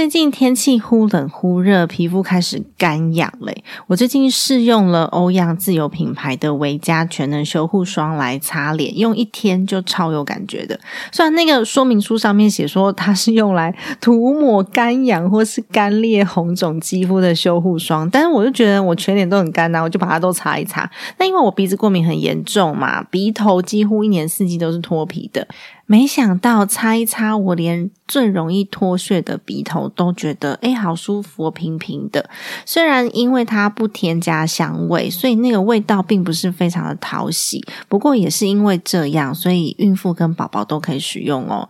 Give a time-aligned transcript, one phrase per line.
[0.00, 3.62] 最近天气忽冷忽热，皮肤开始干痒嘞。
[3.86, 10.80] 我最近试用了欧样自有品牌的维嘉全能修护霜来擦脸，用一天就超有感觉的。
[11.12, 20.90] 虽然那个说明书上面写说它是用来涂抹干痒或是干裂红肿肌肤的修护霜，但是我就觉得我全脸都很干呐，我就把它都擦一擦。
[21.18, 25.46] 那因为我鼻子过敏很严重嘛，鼻头几乎一年四季都是脱皮的。
[25.90, 32.30] 没想到擦一擦，我连最容易脱屑的鼻头都觉得哎，好舒服，平平的。
[32.64, 37.60] 虽然因为它不添加香味，所以那个味道并不是非常的讨喜。
[37.88, 41.68] 不过也是因为这样，所以孕妇跟宝宝都可以使用哦。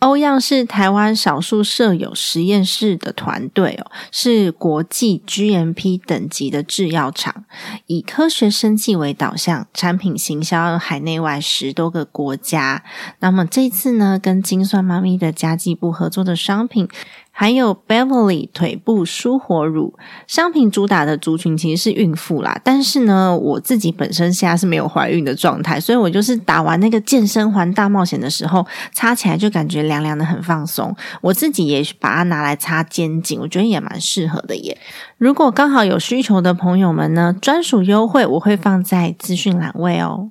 [0.00, 7.44] 欧样是台湾少数设有实验室的团队哦，是国际 GMP 等级的制药厂，
[7.86, 12.82] 以科学生计为导向，产品行销海内外十多个国家。
[13.18, 16.88] 那么这次呢，跟精算妈咪的家计部合作的商品。
[17.32, 19.94] 还有 Beverly 腿部舒活乳
[20.26, 30.94] 商品主打的族群其实是孕妇啦，但是呢，我自己本身现在是没有怀孕的状态，所以我就是打完那个健身环大冒险的时候，擦起来就感觉凉凉的，很放松。
[31.22, 34.76] 我自己也把它拿来擦肩颈，我觉得也蛮适合的耶。
[35.16, 40.30] 如果刚好有需求的朋友们呢，专属优惠我会放在资讯栏位哦。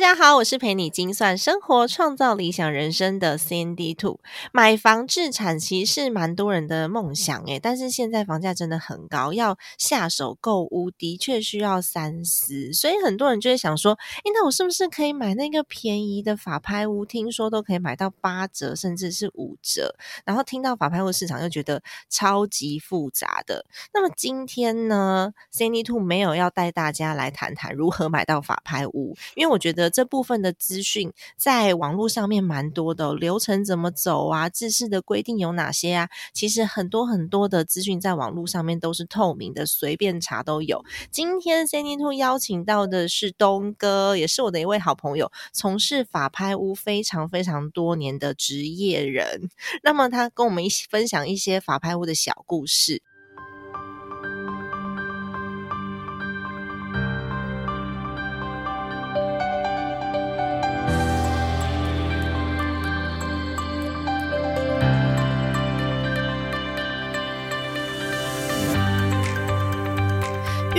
[0.00, 4.20] 大家好，我是陪你精算生活、创造理想人生的 CND Two。
[4.52, 13.94] 买房置产其实是蛮多人的梦想诶，但是现在房价真的很高，要下手购屋的确需要三思，所以很多人就会想说，
[14.24, 17.04] 诶，那我是不是可以买那个便宜的法拍屋？
[17.04, 19.96] 听说都可以买到八折，甚至是五折。
[20.24, 23.66] 然后听到法拍屋市场，又觉得超级复杂的。
[23.92, 29.58] 那么今天呢，CND Two 没有要带大家来谈谈如何买到法拍屋，因为我。
[29.58, 34.48] 觉得这部分的资讯在网络上面蛮多的，流程怎么走啊？
[34.48, 36.08] 制式的规定有哪些啊？
[36.32, 40.84] 其实很多很多的资讯在网络上面都是透明的，随便查都有。
[41.10, 49.48] 今天 c n Two 邀请到的是东哥，也是我的一位好朋友，从事法拍屋非常非常多年的职业人。
[49.82, 53.02] 那么他跟我们一起分享一些法拍屋的小故事。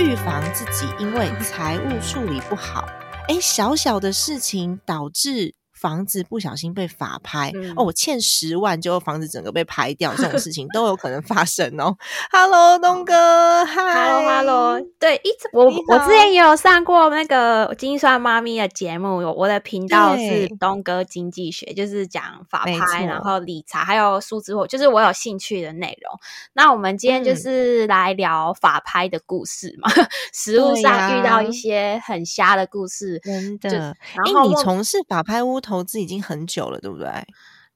[0.00, 2.88] 预防自己因为财务处理不好，
[3.28, 5.54] 哎，小小的事情导致。
[5.80, 11.96] 房子不小心被法拍哦，我欠十万，就房子整个被拍掉，这种事情 都有可能发生哦。
[12.30, 26.12] Hello，东哥，Hello，Hello，对，一直我我之前也有上过那个金算妈咪的节目，我的频道是东哥经济学，就是讲法拍，然后理财，还有数字货，就是我有兴趣的内容。
[26.52, 29.90] 那我们今天就是来聊法拍的故事嘛，
[30.34, 33.96] 实物上遇到一些很瞎的故事，真的。
[34.26, 35.58] 哎，你从事法拍屋？
[35.70, 37.06] 投资已经很久了，对不对？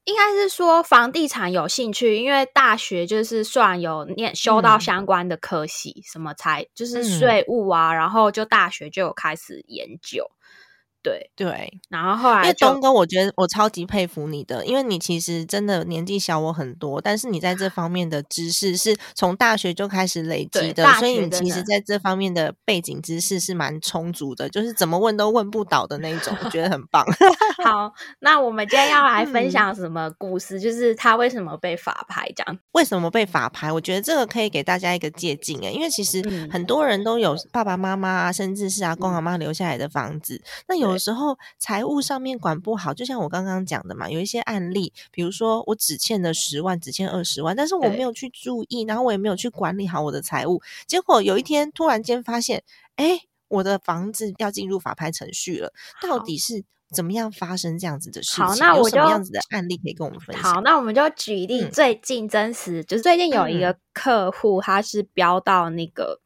[0.04, 10.30] 应该是说房地产有兴趣，因为大学就是算有念修到相关的科系，什么财就是税务啊，然后就大学就有开始研究。
[11.04, 27.04] 对对，然后后来，因为东哥，我觉得我超级佩服你的，因为你其实真的年纪小我很多，但是你在这方面的知识是从大学就开始累积的，所以你其实在这方面的背景知识是蛮充足的，就是怎么问都问不倒的那一种，我觉得很棒。
[27.62, 30.58] 好，那我们今天要来分享什么故事？
[30.58, 32.26] 就是他为什么被法拍？
[32.34, 33.70] 这样为什么被法拍？
[33.70, 40.93] 我觉得这个可以给大家一个借鉴诶，因为其实很多人都有爸爸妈妈啊，甚至是阿公阿妈留下来的房子，那有。
[40.94, 52.62] 有时候财务上面管不好，就像我刚刚讲的嘛，有一些案例，比如说我只欠了十万，只欠二十万，但是我没有去注意，然后我也没有去管理好我的财务，结果有一天突然间发现，
[52.94, 56.62] 哎，我的房子要进入法拍程序了，到底是
[56.92, 58.44] 怎么样发生这样子的事情？
[58.44, 60.54] 好，那我就什么样子的案例可以跟我们分享？
[60.54, 66.20] 好，那我们就举例最近真实，就是最近有一个客户，他是标到那个。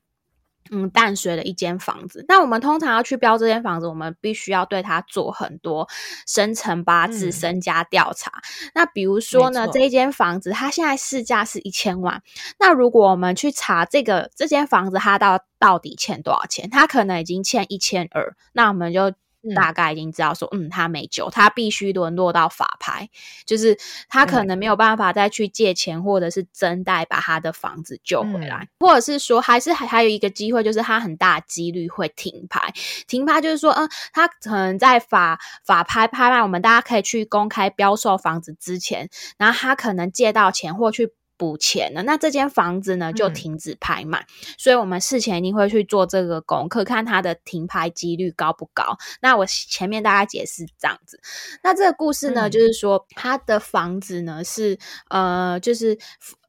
[0.71, 2.25] 嗯，淡水的一间房子。
[2.29, 5.89] 那我们通常要去标这间房子，我们必须要对它做很多
[6.27, 8.33] 生辰八字、身家调查。
[8.75, 12.23] 那比如说呢，这一间房子它现在市价是一千万。
[12.59, 16.69] 那如果我们去查这个这间房子，它到到底欠多少钱？
[16.71, 18.37] 它可能已经欠一千二。
[18.53, 19.13] 那我们就。
[19.55, 23.09] 大概已经知道说，嗯，他没救，他必须沦落到法拍，
[23.45, 23.77] 就是
[24.09, 32.73] 他可能没有办法再去借钱或者是增贷把他的房子救回来，或者是说，还是还还有一个机会，就是他很大几率会停牌。
[33.07, 41.13] 停牌就是说，嗯，他可能在法法拍拍卖，我们大家可以去公开标售房子之前，然后他可能借到钱或去。
[41.39, 44.27] 补钱了，那这间房子呢就停止拍卖，
[44.59, 48.99] 所以我们事前一定会去做这个功课，看它的停牌几率高不高。
[49.23, 51.19] 那我前面大概解释这样子，
[51.63, 55.97] 那这个故事呢，就是说他的房子呢是呃，就是。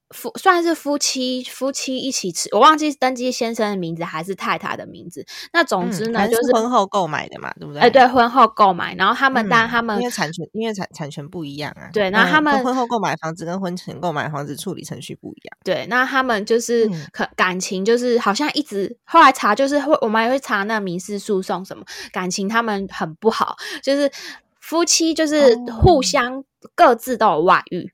[0.09, 5.25] 夫算是夫妻，夫妻一起吃，我忘记登记先生的名字还是太太的名字。
[5.53, 7.81] 那总之呢，就是婚后购买的嘛，对不对？
[7.81, 11.89] 哎，对，婚后购买，然后他们当然他们因为产权，因为产产权不一样啊。
[11.93, 15.57] 对，那他们婚后购买房子跟婚前购买房子处理程序不一样。
[15.63, 24.11] 对，那他们就是可感情就是好像一直后来查，就是会我们也会查那民事诉讼什么感情，他们很不好，就是
[24.59, 27.91] 夫妻就是互相各自都有外遇。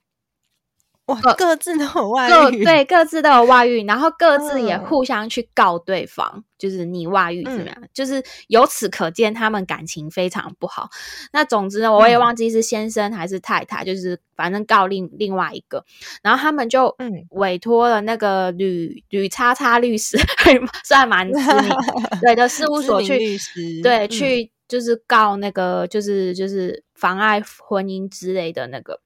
[1.06, 7.76] 哇，各自都有外遇，对，各自都有外遇，然后各自也互相去告对方，就是你外遇怎么样？
[7.94, 10.90] 就是由此可见，他们感情非常不好。
[11.32, 15.86] 那总之呢，我也忘记是先生还是太太，就是反正告另另外一个，
[16.24, 16.96] 然后他们就
[17.30, 20.18] 委托了那个吕吕叉叉律师，
[20.84, 21.72] 算蛮知名，
[22.24, 29.00] 对的事务所去律师，对，去就是告那个就是就是妨碍婚姻之类的那个。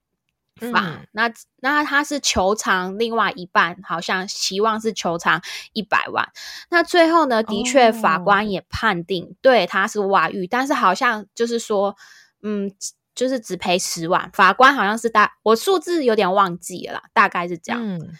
[0.60, 5.42] 法那那他是求偿另外一半，好像希望是求偿
[5.74, 6.30] 一百万。
[6.70, 11.96] 那最后呢，的确法官也判定对他是外遇，但是好像就是说，
[12.44, 12.72] 嗯，
[13.16, 14.30] 就是只赔十万。
[14.34, 17.82] 法官好像是大，我数字有点忘记了，大概是这样。
[17.82, 18.12] 嗯，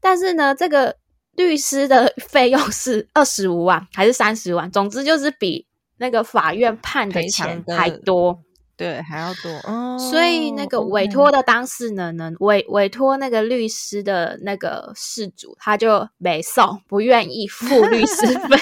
[0.00, 0.96] 但是呢，这个
[1.32, 4.70] 律师的 费用是二十五万还是三十万？
[4.70, 5.66] 总之就是比
[5.98, 8.40] 那个法院判的钱还多。
[8.76, 9.98] 对，还要多哦。
[9.98, 18.58] 所以那个委托的当事人呢，委委托那个律师的那个事主，他就没送，不愿意付律师 费。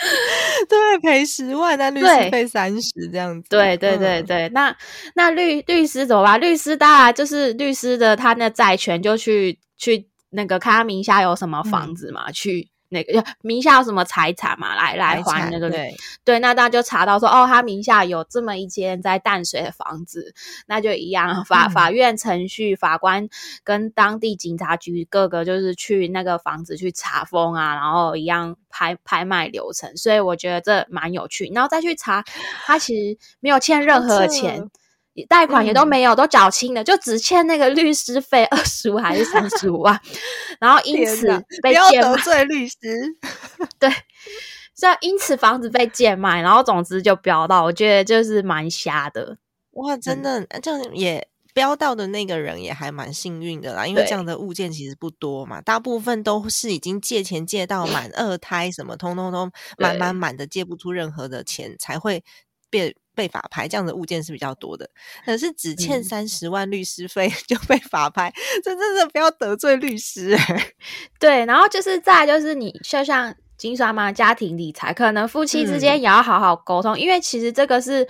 [0.68, 3.48] 对，赔十万，但律师费三十这样子。
[3.50, 4.74] 对对对对，那
[5.14, 6.40] 那律律师怎么办？
[6.40, 12.69] 律师当然就是律师的，他那债权就去去那个看他名下有什么房子嘛，去。
[12.90, 14.74] 那个名下有什么财产嘛？
[14.74, 15.94] 来来还那个对
[16.24, 20.34] 对，那大家就查到说哦，他名下有这么一间在淡水的房子，
[20.66, 23.28] 那就一样法法院程序，法官
[23.64, 31.50] 跟当地警察局各个就是去那个房子去查封啊，然后一样拍拍卖流程，所以我觉得这蛮有趣。
[31.54, 32.24] 然后再去查，
[32.66, 34.68] 他其实没有欠任何钱。
[35.28, 40.00] 贷款也都没有，都缴清了，就只欠那个律师费二十五还是三十五万，
[40.60, 41.26] 然后因此
[41.60, 42.76] 被贱得罪律师，
[43.78, 43.90] 对，
[44.74, 49.36] 所以因此房子被贱卖，然后总之就飙到，我觉得就是蛮瞎的。
[49.72, 62.24] 哇，真的这样也飙到的那个人也还蛮幸运的啦，因为这样的物件其实不多嘛，大部分都是已经借钱借到满二胎什么，通通都满满满的借不出任何的钱才会
[62.70, 62.94] 变。
[63.14, 64.88] 被法拍这样的物件是比较多的，
[65.24, 70.36] 可是只欠三十万律师费 就被法拍，这真的不要得罪律师。
[71.18, 78.08] 对，然后就是再就是你就像金刷嘛，家庭理财可能夫妻之间也要好好沟通，因为其实这个是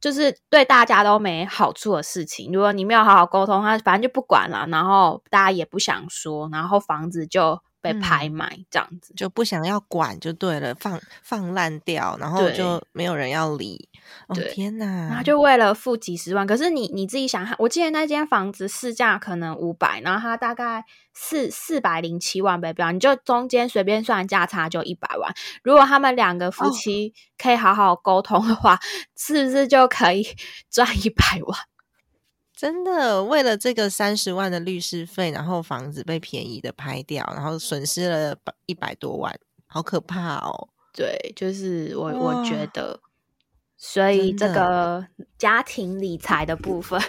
[0.00, 2.52] 就是对大家都没好处的事情。
[2.52, 7.60] 如果你没有好好沟通，他反正就不管了，然后大家也不想说，然后房子就。
[7.84, 13.90] 被拍卖这样子就不想要管就对了，放放烂掉，然后就没有人要理。
[14.26, 14.86] 哦天哪！
[15.08, 25.34] 然后就为了付几十万，可是你你自己想，我记得那间房子市价可能五百，然后它大概四四百零七万被标，你就中间随便算价差就一百万。
[25.62, 28.78] 如果他们两个夫妻可以好好沟通的话，
[29.16, 30.26] 是不是就可以
[30.70, 31.58] 赚一百万？
[32.54, 40.68] 真的为了这个三十万的律师费，然后房子被便宜的拍掉，然后损失了一百多万，好可怕哦！
[40.92, 43.00] 对，就是我我觉得，
[43.76, 45.04] 所以这个
[45.36, 47.00] 家庭理财的部分，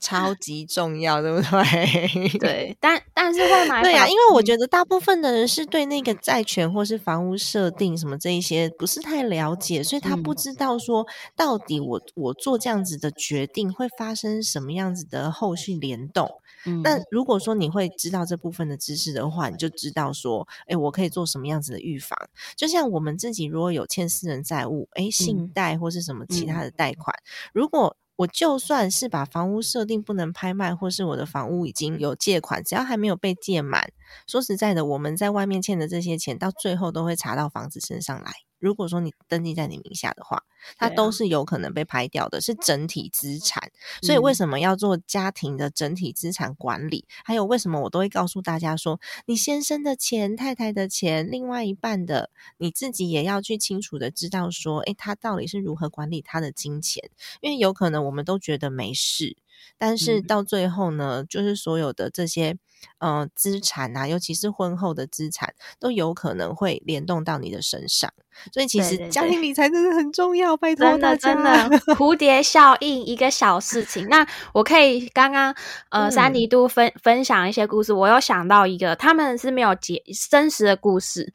[0.00, 2.38] 超级重要，对不对？
[2.38, 16.40] 对，但但是会买对啊，因为我觉得大部分的人是对那个债权或是房屋设定什么这一些不是太了解，所以他不知道说到底我我做这样子的决定会发生什么样子的后续联动。
[16.82, 22.18] 那如果说你会知道这部分的知识的话，你就知道说，哎，我可以做什么样子的预防。
[22.56, 27.14] 就像我们自己如果有欠私人债务，哎，信贷或是什么其他的贷款，
[27.54, 33.92] 如果我就算是把房屋设定不能拍卖，或是我的房屋已经有借款，只要还没有被借满，
[34.26, 38.47] 说实在的，我们在外面欠的这些钱，到最后都会查到房子身上来。
[38.58, 40.42] 如果说你登记在你名下的话，
[40.76, 43.70] 它都是有可能被拍掉的，是整体资产。
[44.02, 47.06] 所以为什么要做家庭的整体资产管理？
[47.24, 57.10] 还有为什么我都会告诉大家说，你先生的钱、太太的钱、另外一半的，你自己也要去清楚的知道说，诶，他到底是如何管理他的金钱？
[57.40, 59.36] 因为有可能我们都觉得没事。
[59.76, 62.56] 但是到最后呢，就是所有的这些
[62.98, 68.12] 呃资产啊，尤其是婚后的资产，都有可能会联动到你的身上。
[68.52, 71.34] 所以其实家庭理财真的很重要，拜托大家。
[71.34, 74.08] 真的，蝴蝶效应一个小事情。
[74.08, 75.54] 那我可以刚刚
[75.90, 81.32] 呃三迪都分分享一些故事，我又想到一个，他们是没有结真实的故事。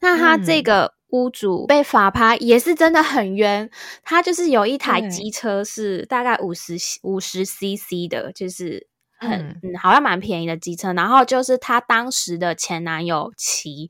[0.00, 0.94] 那他这个。
[1.12, 3.70] 屋主被法拍也是真的很冤，
[4.02, 8.86] 他就是有一台机车是大概五十五十 CC 的，就是
[9.18, 9.30] 很
[9.62, 9.72] 嗯。
[9.80, 13.88] 好像蛮便宜的机车，然后就是他当时的前男友骑，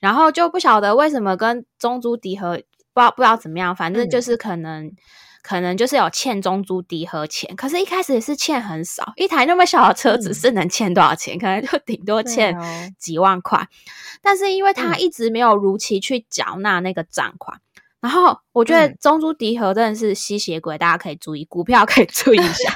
[0.00, 2.56] 然后就不晓得为什么跟中珠迪和
[2.94, 4.90] 不知道不知道怎么样，反正就是可能。
[5.50, 11.36] 可能就是有欠中租低和钱，可是一开始也是欠很少，一台那么小的车子是能欠多少钱？
[11.36, 12.56] 可能就顶多欠
[12.96, 13.66] 几万块，
[14.22, 17.60] 但是因为他一直没有如期去缴纳那个账款。
[18.00, 22.74] 然后我觉得中珠迪和真的是吸血鬼，大家可以注意股票，可以注意一下。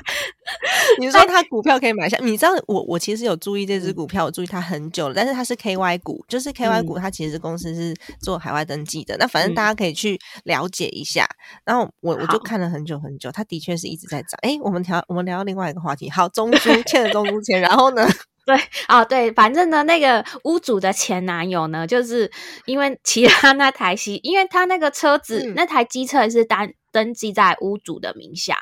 [1.01, 2.19] 你说他股票可以买下？
[2.23, 9.17] 你知道我我其实有注意这只股票，我注意它很久了，但是它是 KY 股，就是 KY 股，它其实公司是做海外登记的。
[9.19, 11.27] 那反正大家可以去了解一下。
[11.65, 14.39] 然后我我就看了很久很久，它的确是一直在涨。
[14.43, 16.11] 哎，我们聊我们聊另外一个话题。
[16.11, 18.07] 好，中珠欠了中珠钱，然后呢？
[18.47, 18.59] 对
[18.89, 22.31] 啊，对，反正呢，那个屋主的前男友呢，就是
[22.67, 28.59] 因为其他那台机，因为他那个车子那台机车是单登记在屋主的名下，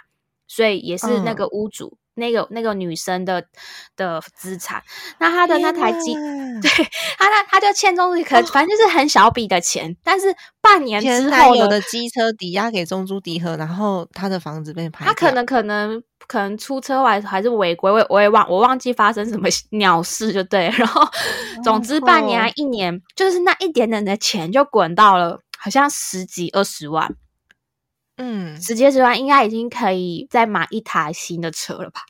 [0.46, 3.44] 所以也是那个屋主那个那个女生的
[3.96, 4.82] 的资产。
[5.18, 6.70] 那他的那台机，对
[7.18, 16.02] 他那他就欠中租，可反正就是很小笔的钱，但是半年之后有的机车抵押给中租迪和，然后他的房子被拍，他可能可能。
[16.28, 21.02] 可能出车外还是违规，我我也忘我忘记发生什么鸟事就对， 然后
[21.64, 27.12] 总之半年啊一年，就是那一点点的钱就滚到了好像十几二十万，
[28.16, 32.02] 嗯，十几二十万应该已经可以再买一台新的车了吧？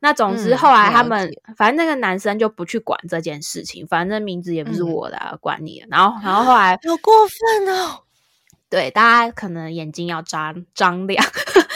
[0.00, 5.84] 那总之后来他们反正那个男生就不去管这件事情，反正名字也不是我的，管你。
[5.90, 8.00] 然后然后后来好过分哦，
[8.68, 11.24] 对，大家可能眼睛要张张亮。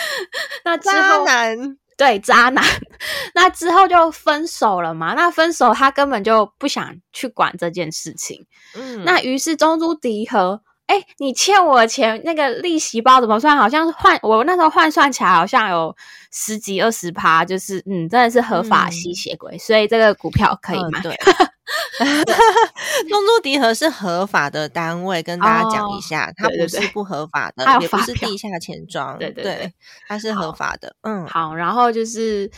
[0.65, 2.63] 那渣男对渣男，
[3.35, 5.15] 那之后就分手了嘛？
[5.15, 8.47] 那分手他根本就不想去管这件事情。
[8.75, 13.57] 嗯，那于是中珠迪和，哎，你欠我钱，那个利息包怎么算？
[13.57, 15.95] 好像换我那时候换算起来好像有
[16.33, 21.01] 十几二十趴，就是嗯，真的是合法吸血鬼，所以这个股票可以买。
[23.09, 29.75] 中珠迪和是合法的单位，跟大家讲一下，它不是不合法的，也不是地下钱庄，对对对，
[30.07, 30.95] 它是合法的。
[31.03, 32.51] 嗯，好，然后就是，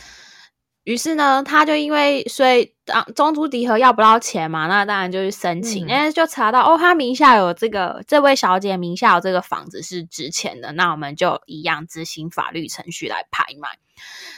[0.83, 13.69] 于是呢，他就因为所以当中珠迪和要不到钱嘛，那当然就去申请，哎，就查到哦，他名下有这个，这位小姐名下有这个房子是值钱的，那我们就一样执行法律程序来拍卖。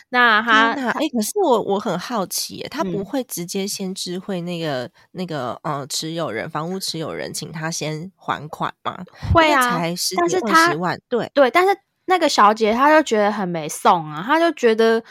[0.09, 9.03] 那他哎，可是我我很好奇，他不会直接先知会那个那个呃持有人房屋持有人，请他先还款吗？
[9.33, 15.01] 会啊，才十几二十万，对对，但是那个小姐她就觉得很没送啊，她就觉得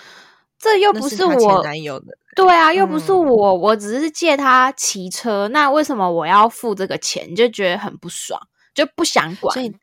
[0.62, 7.35] 这又不是我男友的，对啊，又不是我，我只是借他骑车，那为什么我要付这个钱？
[7.35, 8.40] 就觉得很不爽，
[8.73, 9.52] 就不想管。
[9.52, 9.75] 所以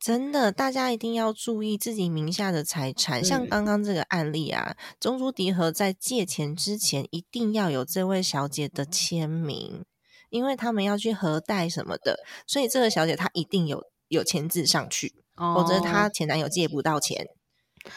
[0.00, 3.24] 真的，大家一定要注意自己名下的财产。
[3.24, 9.84] 像刚刚这个案例啊，中珠迪和在借钱之前一定要有这位小姐的签名，
[10.30, 17.28] 因为他们要去核贷什么的，所以这个小姐她一定有有签字上去，否则她前男友借不到钱。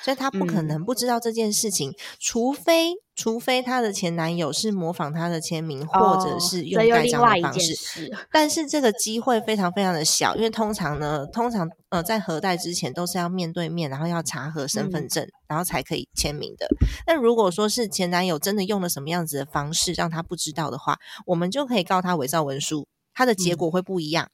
[0.03, 8.09] 所以她不可能不知道这件事情，除非除非她的前男友是模仿她的签名，或者是用盖章的方式。
[8.31, 16.67] 但是这个机会非常非常的小，因为通常呢，通常呃在核贷之前都是要面对面，然后要查核身份证，然后才可以签名的。
[17.05, 24.29] 那如果说是前男友真的用了什么样子的方式让他不知道的话，我们就可以告他伪造文书，他的结果会不一样。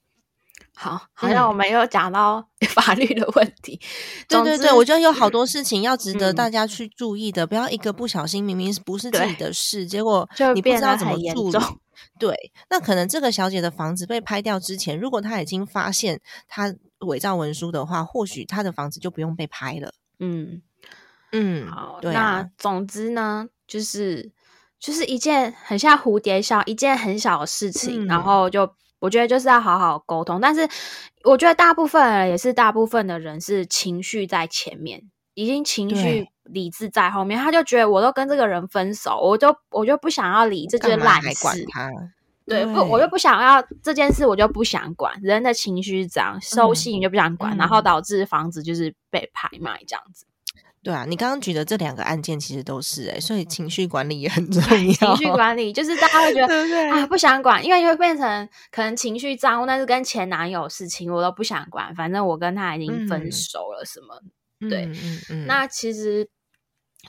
[0.79, 3.81] 好，好像我们又讲到 法律的问题。
[4.29, 11.57] 对对对，我觉得有好多事情要值得大家去注意的，不要一个不小心，明明不是自己的事，结果你不知道怎么处理。
[12.19, 12.36] 对，
[12.69, 19.91] 那可能这个小姐的房子被拍掉之前，如果她已经发现她伪造文书的话，或许她的房子就不用被拍了。
[20.19, 20.62] 嗯
[21.31, 24.31] 嗯，好，那总之呢，就是
[24.79, 28.72] 就是一件很像蝴蝶效，一件很小的事情，然后就。
[29.00, 30.68] 我觉得就是要好好沟通，但是
[31.24, 41.66] 我觉得大部分也是大部分的人是情绪在前面，已经情绪理智在后面，他就觉得我都跟这个人分手，我就我就不想要理这件烂事，
[42.46, 42.80] 对不？
[42.89, 45.20] 我就不想要这件事，我就不想管。
[45.22, 50.25] 人的情绪这样，收信就不想管，然后导致房子就是被拍卖这样子。
[50.88, 54.94] 对啊，你刚刚举的这两个案件其实都是哎，所以情绪管理也很重要。
[54.94, 56.56] 情绪管理就是大家会觉得
[56.89, 64.89] 啊，不想管，因为会变成可能情绪脏，那是跟前男友事情，我都不想管，反正我跟他已经分手了，什么对，
[65.46, 66.29] 那其实。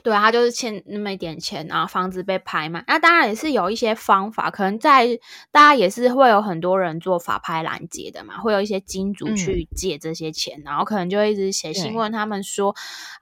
[0.03, 2.83] 对，他就是欠那么一点钱，然后房子被拍卖。
[2.87, 5.07] 那当然也是有一些方法，可能在
[5.51, 12.75] 大家也是会有很多人做法拍拦截的嘛，会有一些金主去借这些钱，然后可能就一直写信问他们说：“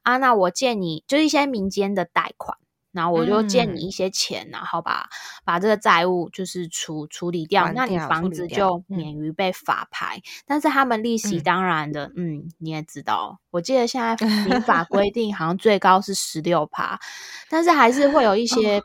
[0.03, 2.57] 啊，那我借你，就是一些民间的贷款。”
[2.97, 5.07] 然后我就借你一些钱，然后把
[5.45, 10.19] 把这个债务就是处处理掉，那你房子就免于被法拍。
[10.47, 14.15] 但是他们利息当然的，嗯，你也知道，我记得现在
[14.49, 16.99] 民法规定好像最高是十六趴，
[17.49, 18.81] 但是还是会有一些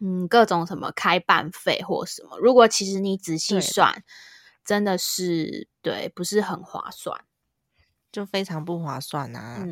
[0.00, 2.38] 嗯各种什么开办费或什么。
[2.38, 4.02] 如果其实你仔细算，
[4.64, 7.20] 真的是对不是很划算。
[8.16, 9.62] 就非常不划算啊，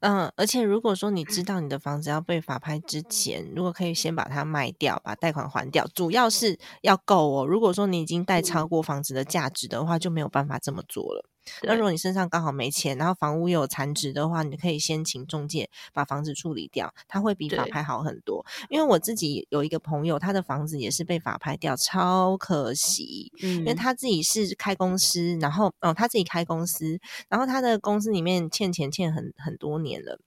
[0.00, 7.46] 嗯，而且如果说你知道你的房子要被法拍之前，如果可以先把它卖掉，把贷款还掉，主要是要够哦。
[7.46, 11.24] 如果说你已经贷超过房子的价值的话，就没有办法这么做了。
[11.62, 18.44] 那如果你身上刚好没钱，然后房屋又有残值的话，你可以先请中介把房子处理掉，它会比法拍好很多。
[18.68, 23.32] 因为我自己有一个朋友，他的房子也是被法拍掉，超可惜。
[23.42, 30.18] 嗯，因为他自己是开公司，然后哦他自己开公司，然后他的公司里面欠钱欠很很多年了，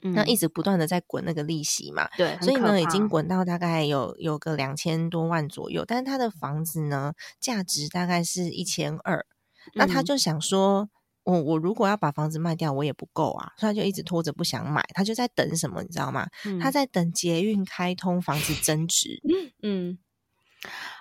[0.00, 2.08] 那一直不断的在滚那个利息嘛。
[2.16, 9.24] 对，所以呢已经滚到大概有有个两千多万左右，但是他的房子呢价值大概是一千二。
[9.74, 10.88] 那他就想说，
[11.24, 16.28] 我我如果要把房子卖掉，我也不够啊，所以他就一直拖着不想买，他就在等什么，你知道吗？
[16.60, 19.20] 他在等捷运开通，房子增值。
[19.62, 19.98] 嗯。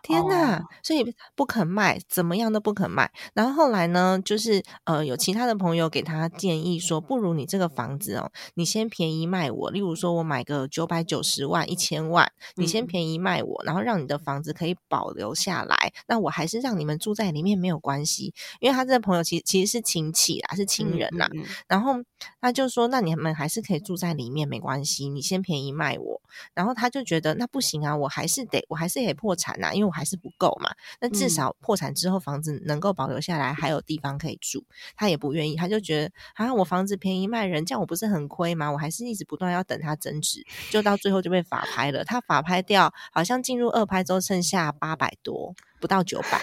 [0.04, 0.62] 天呐！
[0.84, 3.12] 所以不肯卖，怎么样都不肯卖。
[3.34, 9.69] 然后后来呢，就是呃，有其他的朋友给他建议说，不如你这个房子哦，你先便宜卖我。
[9.69, 15.93] 例如说，我买个九百九十万、一千万，你先便宜卖我，然后让你的房子可以保留下来。
[16.08, 21.30] 那我还是让你们住在里面没有关系，因为他这个朋友其实其实是亲戚啦，是亲人呐。
[21.67, 21.95] 然后
[22.39, 26.21] 他就说，那你们还是可以住在里面没关系，你先便宜卖我。
[26.54, 30.71] 然后他就觉得那不行啊，我还是得我还是得破产呐，因为我还是不够嘛。
[30.99, 34.63] 那至少破产之后房子能够保留下来，还有地方可以住。
[34.95, 38.71] 他也不愿意，他就觉得啊，我房子便宜卖人，这样我不是很亏吗？
[38.71, 42.03] 我还是一直不断要等它增值，就到最后就被法拍了。
[42.03, 46.41] 他法拍掉，好像进入二拍之后剩下八百多，不到九百。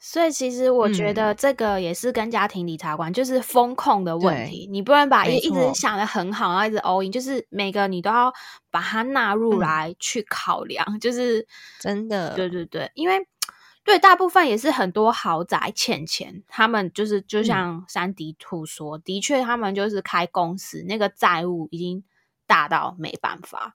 [0.00, 4.68] 所以其实我觉得这个也是跟家庭理财观，就是风控的问题。
[4.70, 8.32] 你不能把一一直想的很好，然后一直 all in，就是每个你都要
[8.70, 11.00] 把它纳入来去考量。
[11.00, 11.46] 就是
[11.80, 13.26] 真的，对对对，因为
[13.82, 22.04] 对大部分也是很多豪宅欠钱，他们就是就像山迪兔说，的确他们就是开公司，那个债务已经
[22.46, 23.74] 大到没办法。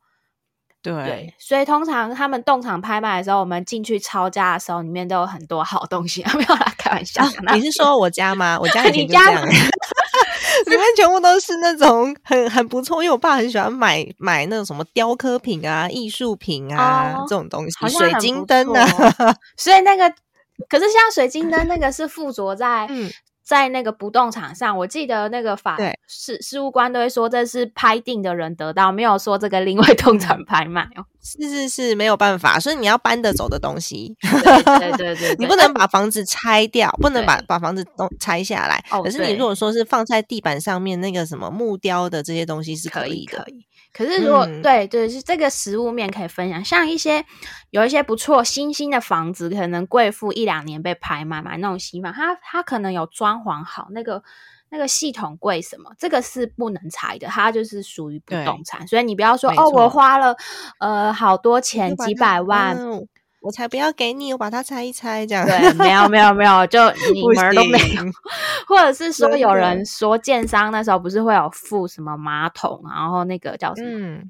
[0.83, 6.21] 对，所以通常他们动场拍卖的时候，我们进去抄家的时候，里面都有很多好东西。
[6.35, 7.23] 没有啦，开玩笑。
[7.53, 8.59] 你是说我家吗？
[8.59, 9.49] 我家 你家里
[10.67, 18.85] 面全部都是那种很很不错，因为我爸很喜欢买买那种什么雕刻品啊、艺术品啊这种东西，水晶灯啊。
[19.55, 20.13] 所以那个，
[20.67, 22.87] 可是像水晶灯那个是附着在。
[23.43, 25.77] 在那个不动产上，我记得那个法
[26.07, 31.05] 事事务官都会说这是拍定的人得到，没有说这个另外动产拍卖哦。
[31.21, 38.83] 是是是，没有办法，所以你要搬得走的东西，对 对对， 你不能把房子拆掉，不能把把房子都拆下来。
[38.91, 43.37] 哦，可是你如果说是放在地板上面，那个什么木雕的这些东西是可以的。
[43.37, 43.59] 可以，可
[44.05, 47.25] 是如果对对，是这个食物面可以分享，像一些
[47.69, 54.23] 有一些不错新兴的房子，可能贵妇一两年被拍卖买那种新房，它它可能有装潢好那个。
[54.69, 55.91] 那个系统贵什么？
[55.99, 60.35] 这个是不能拆的，它就是属于不动产，所以你不要说哦，我花了
[60.79, 62.75] 呃好多钱几百万，
[63.43, 65.45] 我才不要给你，我把它拆一拆这样。
[65.45, 66.79] 对，没有没有没有，就
[67.13, 68.03] 你门都没有。
[68.65, 74.21] 或者是说有人说建商那时候不是会有附什么马桶，然后那个叫什么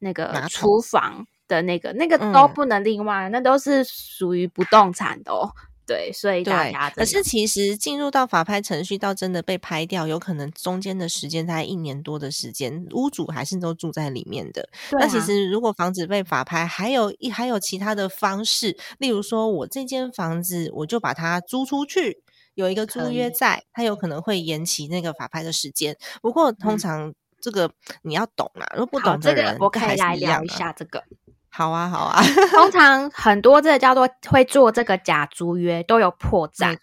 [0.00, 5.48] 那个厨房的那个那个都不能另外，那都是属于不动产的哦。
[5.92, 14.66] 对，所以大家可是其实进入到法拍程序到真的被拍掉，有可能中间的时间在一年多的时间，屋主还是都住在里面的。
[14.92, 22.22] 那其实如果房子被法拍，还有一还有其他的方式，例如说我这间房子我就把它租出去，
[22.54, 25.94] 有一个租约在，它有可能会延期那个法拍的时间。
[26.22, 27.70] 不过通常这个
[28.02, 31.04] 你要懂啊，如果不懂的人，我可以来聊一下这个。
[31.54, 32.22] 好啊，好啊。
[32.56, 36.76] 通常很多这个叫做会做这个假租约都有破绽，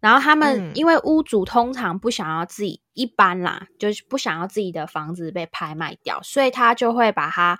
[0.00, 7.56] 然后他们因为屋主通常不想要自己一般啦，就是不想要自己的房子被拍卖掉，所以他就会把它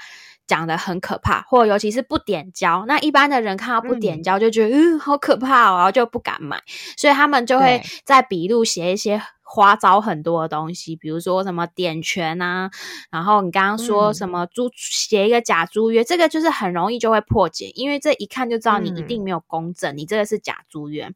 [0.47, 2.85] 讲的很可怕，或尤其是不点交。
[2.87, 6.61] 那一般的人看到不点交就觉得嗯好可怕哦，然后就不敢买，
[6.97, 9.23] 所以他们就会在笔录写一些。
[9.49, 12.69] 花招很多的东西，比如说什么点权啊，
[13.13, 21.09] 然后你刚刚说什么租写一个假租约，这个就是很容易就会破解，因为这一看就知道你一定没有公证，你这个是假租约。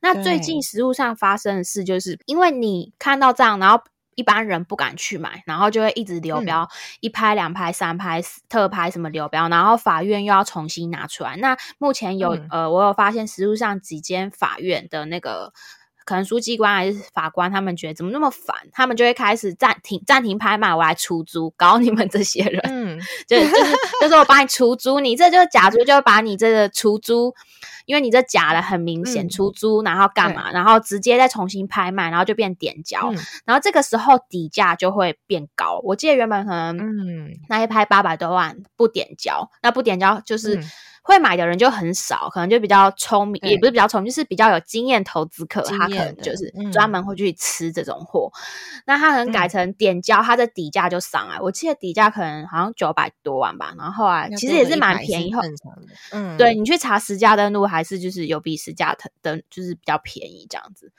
[0.00, 3.84] 那最近实物上发生的事，就是因为你看到这样，然后
[4.16, 6.68] 一般人不敢去买，然后就会一直流标，
[7.00, 11.36] 一拍两拍三拍特拍什么流标，然后法院又要重新拿出来。
[11.36, 15.52] 那目前有呃，我有发现实物上几间法院的那个。
[16.04, 22.60] 可能书记官还是法官，他们觉得怎么那么烦，他们就会开始暂停暂停拍卖，我来出租搞你们这些人。
[22.64, 27.34] 嗯， 就就是就是我帮你出租，你这就是假租，就把你这个出租，
[27.86, 30.50] 因为你这假的很明显出租，然后干嘛？
[30.52, 33.12] 然后直接再重新拍卖，然后就变点交，
[33.44, 35.80] 然后这个时候底价就会变高。
[35.84, 40.62] 我记得原本可能嗯那一拍八百多万不点交，那不点交就是。
[41.06, 48.32] 会买的人就很少，可能就比较聪明，也不是比较聪明，就是比较有经验投资客，他可能就是专门会去吃这种货。
[48.86, 51.38] 那他可能改成点交，他的底价就上来。
[51.38, 55.32] 我记得底价可能好像九百多万吧，然后后来其实也是蛮便宜。
[56.10, 60.90] 嗯，对你去查实价登录，还是就是有比实价登就是比较便宜这样子。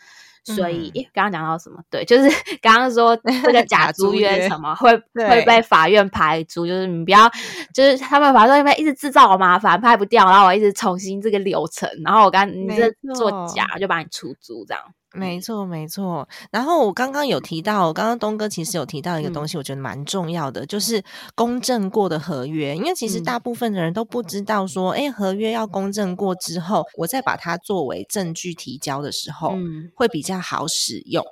[0.45, 1.81] 所以刚刚讲到什么？
[1.89, 2.29] 对，就是
[2.61, 7.29] 刚刚说这个 假租约什么会 会被法院排除，就是你不要，
[7.73, 14.83] 就是他们法院因为一直制造我麻烦，拍不掉，然后我一直重新这个流程，然后我刚你这做假就把你出租这样。
[15.15, 16.27] 没错，没错。
[16.51, 22.75] 然后我刚刚有提到，刚刚东哥其实有提到一个东西，我觉得蛮重要的，就是公证过的合约。
[22.75, 29.51] 因为其实大部分的人都不知道说，哎，合约要公证过之后，我再把它作为证据提交的时候，
[29.95, 31.23] 会比较好使用。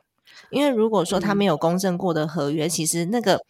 [0.49, 3.41] 因为如果说他没有公证过的合约，其实那个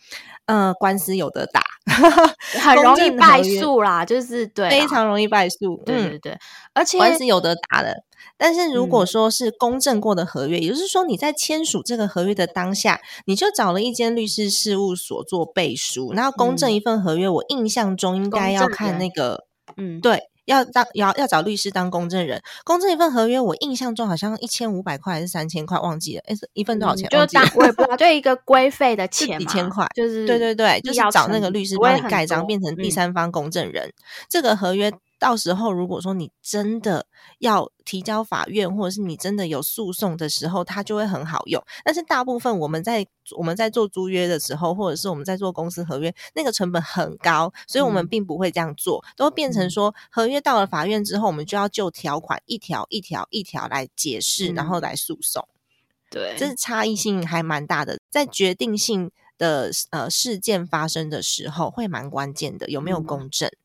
[0.46, 1.62] 呃官司有的打，
[2.62, 5.82] 很容易败诉啦，就是对，非常容易败诉。
[5.86, 6.38] 对对对，
[6.74, 8.04] 而且官司有的打的。
[8.38, 17.28] 但是如果说是公证过的合约，也就是说你在签署这个合约的当下，你就找了一间律师事务所做背书，然后公证一份合约。
[17.28, 19.46] 我印象中应该要看那个，
[19.78, 23.40] 嗯，对，要当要要找律师当公证人，公证一份合约。
[23.40, 26.24] 我印象中好像一千五百块还是三千块，忘记了。
[26.28, 27.10] 哎，一份多少钱？
[27.10, 33.92] 就当我也不知道， 就一个规费的钱，几千块，就是对对对，就是找那个律师帮你盖章，变成第三方公证人。
[34.30, 34.92] 这个合约。
[35.24, 37.06] 到时候，如果说你真的
[37.40, 41.64] 要提交法院，或者是你真的有诉讼的时候，它就会很好用。
[41.86, 43.08] 但是大部分我们在
[43.38, 55.48] 我们在做租约的时候，或者是我们在做公司合约，那个成本很高，所以我们并不会这样做，都变成说合约到了法院之后，我们就要就条款一条一条一条来解释，然后来诉讼。
[56.10, 63.48] 对，这是差异性还蛮大的，在决定性的呃事件发生的时候，会蛮关键的，有没有公正？
[63.48, 63.63] 嗯，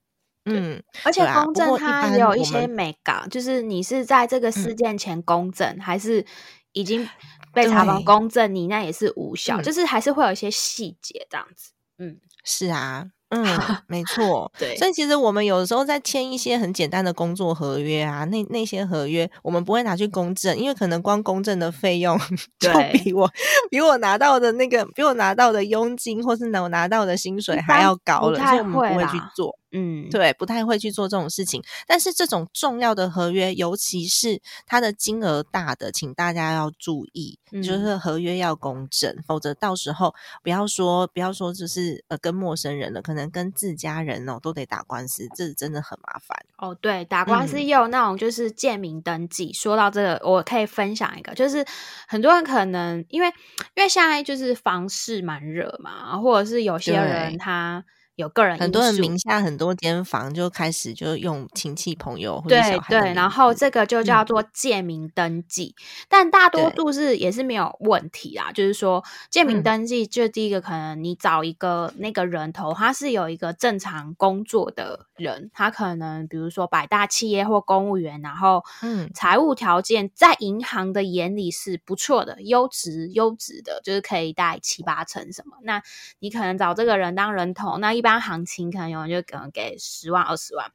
[1.05, 6.25] 而且公证它也有一些美感，就是你是在这个事件前公证，还是
[6.73, 7.09] 已经
[7.53, 11.73] 被查房公证，你那也是无效，就是还是会有一些细节这样子。
[12.01, 13.45] 嗯，是啊，嗯，
[13.89, 14.53] 没错。
[14.57, 22.17] 对，所以其实我们有时候在签一些很简单的工作合约啊，那那些合约我们不会拿去公证，因为可能光公证的费用
[22.61, 23.29] 就比我
[23.69, 29.59] 比我拿到的那个比我拿到的佣金，或是能拿到的薪水还要高了，所以我们不会去做。
[29.73, 31.63] 嗯，对，不太会去做这种事情。
[31.87, 46.39] 但是这种重要的合约，尤其是它的金额大的，请大家要注意，就是合约要公正，否则到时候不要说不要说，就是呃跟陌生人了，可能跟自家人哦都得打官司，这真的很麻烦。
[46.57, 49.53] 哦，对，打官司也有那种就是建名登记。
[49.53, 51.65] 说到这个，我可以分享一个，就是
[52.07, 53.29] 很多人可能因为
[53.75, 57.85] 因为现在就是房市蛮热嘛，或者是有些人他。
[58.19, 65.77] 有个人很多人名下很多间房，就开始就用亲戚朋友或者对对，然后这个就叫做借名登记，
[66.09, 68.51] 但大多数是也是没有问题啦。
[68.53, 85.57] 就是说借名登记，就第一个可能你找一个那个人头，他是有一个正常工作的人，他可能比如说百大企业或公务员，然后嗯，财务条件在银行的眼里是不错的，优质优质的，就是可以贷七八成什么。
[85.63, 85.81] 那
[86.19, 88.08] 你可能找这个人当人头，那一般。
[88.09, 90.71] 般行情可能有人就可能给十万二十万，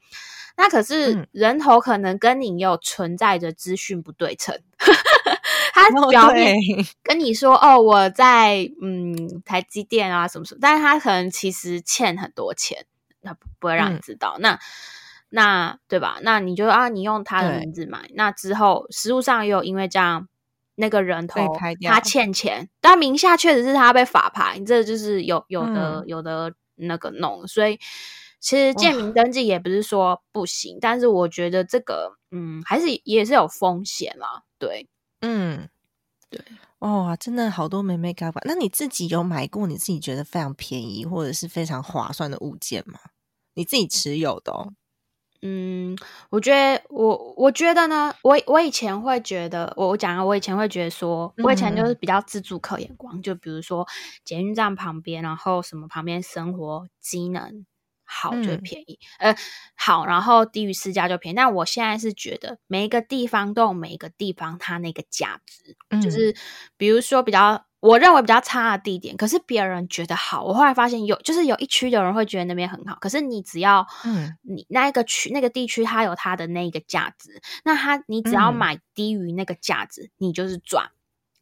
[0.56, 4.56] 那可是人头可能跟你有存在着资讯不对称，
[5.74, 6.56] 他表面
[7.02, 12.86] 跟你说哦我在嗯台积电啊什么什么，但是他可能其实欠很多钱，
[13.24, 14.38] 他不会让你知道。
[14.40, 14.60] 那
[15.30, 16.20] 那对吧？
[16.22, 20.28] 那你就啊你用他的名字买，那之后实物上也有因为这样
[20.76, 26.54] 那个人头他欠钱，但名下确实是他被法牌，这就是有有的有的。
[26.76, 27.80] 那个弄，所以
[28.40, 34.44] 其实建名登记也不是说不行，但是我觉得这个嗯，还是也是有风险啦。
[34.58, 34.88] 对，
[35.22, 35.70] 嗯，
[36.30, 36.42] 对，
[36.80, 38.42] 哇，真的好多美美嘎嘎。
[38.46, 43.00] 那你自己有买过你自己觉得非常便宜或者是非常划算的物件吗？
[43.54, 44.52] 你自己持有的？
[44.52, 44.74] 哦？
[45.46, 45.94] 嗯，
[46.30, 53.86] 我觉得我我觉得呢，我我以前会觉得，我我讲啊，我以前会觉得说，我以前就是比较自助客眼光，就比如说
[54.24, 57.66] 捷运站旁边，然后什么旁边生活机能
[58.06, 59.36] 好就便宜，呃，
[59.76, 61.36] 好，然后低于市价就便宜。
[61.36, 66.34] 但我现在是觉得每一个地方都有每一个地方它那个价值，就是
[66.78, 67.66] 比如说比较。
[67.84, 70.42] 我认为比较差的地点，可是别人觉得好。
[70.42, 72.96] 我后来发现有，就是有一区的人会觉得那边很好。
[73.02, 80.92] 可是你只要，嗯，你那一个区那个地区它有它的那个价值，那它你只要买低于那个价值，你就是赚。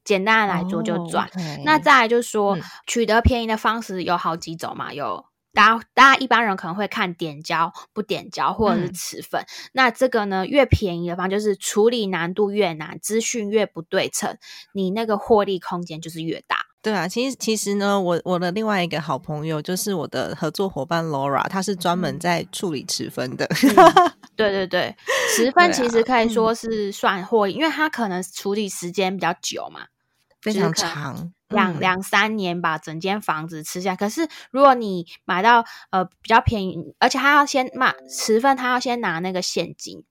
[0.04, 1.30] 简单的来说就赚。
[1.64, 5.24] 那再来就是说，取得便宜的方式有好几种嘛，有。
[5.54, 9.44] 大家，大家一般人可能会看点胶不点胶，或者是持分。
[9.74, 14.38] 那这个呢，越便宜的方就是处理难度越难，资讯越不对称，
[14.74, 16.58] 你那个获利空间就是越大。
[16.82, 23.48] 对啊，其实其实呢，我我的另外一个好朋友就是我的合作伙伴 Laura，她是专门在处理持分的。
[24.36, 24.96] 对对对，
[25.36, 29.82] 持分其实可以说是算获利，因为它可能处理时间比较久嘛，
[30.42, 31.34] 非常长。
[31.50, 40.06] 两两三年把整间房子吃下，可是如果你买到呃比较便宜，而且他要先买十份，他要先拿那个现金。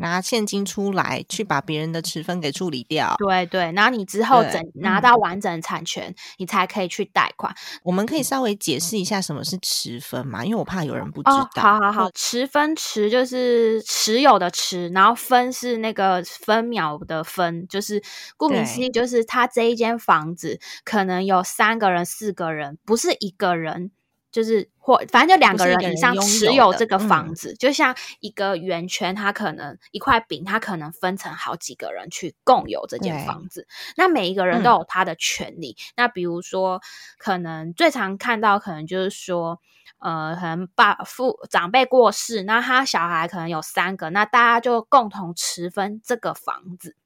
[0.00, 7.54] 拿现金出来去把别人的持分给处理掉，对对，然后你之后整拿到完整产权，你才可以去贷款。
[7.82, 10.44] 我们可以稍微解释一下什么是持分嘛？
[10.44, 11.62] 因为我怕有人不知道。
[11.62, 18.02] 好好好，持分持就是持有的持，然后分是那个分秒的分，就是
[18.36, 23.90] 顾名思义，就是他这一间房子可能有三个人、四个人，不是一个人。
[24.32, 33.68] 就是或反正就两个人以上持有这个房子，就像一个圆圈，它可能一块饼，它可能分成好几个人去共有这间房子。
[33.96, 35.76] 那每一个人都有他的权利。
[35.96, 36.80] 那比如说，
[37.18, 39.60] 可能最常看到，可能就是说，
[40.00, 46.96] 呃，可能爸父长辈过世，那他小孩可能有三个，那大家就共同持分这个房子。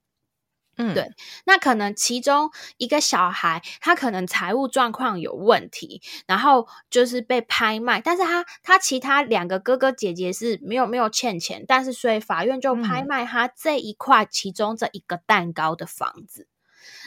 [0.77, 1.11] 嗯，对，
[1.45, 16.49] 那可能其中一个小孩，他可能财务状况有问题，然后就是被拍卖，但是他他其他两个哥哥姐姐是没有没有欠钱，但是所以法院就拍卖他这一块其中这一个蛋糕的房子。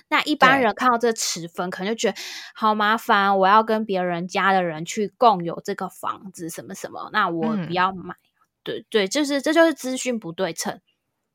[0.09, 2.17] 那一般人看到这持分，可能就觉得
[2.55, 8.15] 好麻烦，我要跟别人家的人去共有这个房子，什么什么，那我不要买。
[8.63, 10.79] 对对，就是这就是资讯不对称。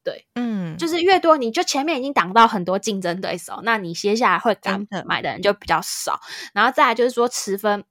[0.05, 6.21] 对，嗯，就是越多，你就前面已经挡到很多竞争对手，那你接下来会敢买的人就比较少。
[6.53, 7.85] 然后再来就是说，持分，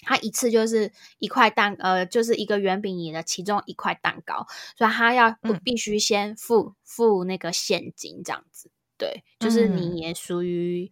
[0.00, 8.70] 他一次就是一块蛋，呃，就是一个圆饼里的其中一块蛋糕，所以他要不必须先付付那个现金这样子。
[8.96, 10.90] 对，就是你也属于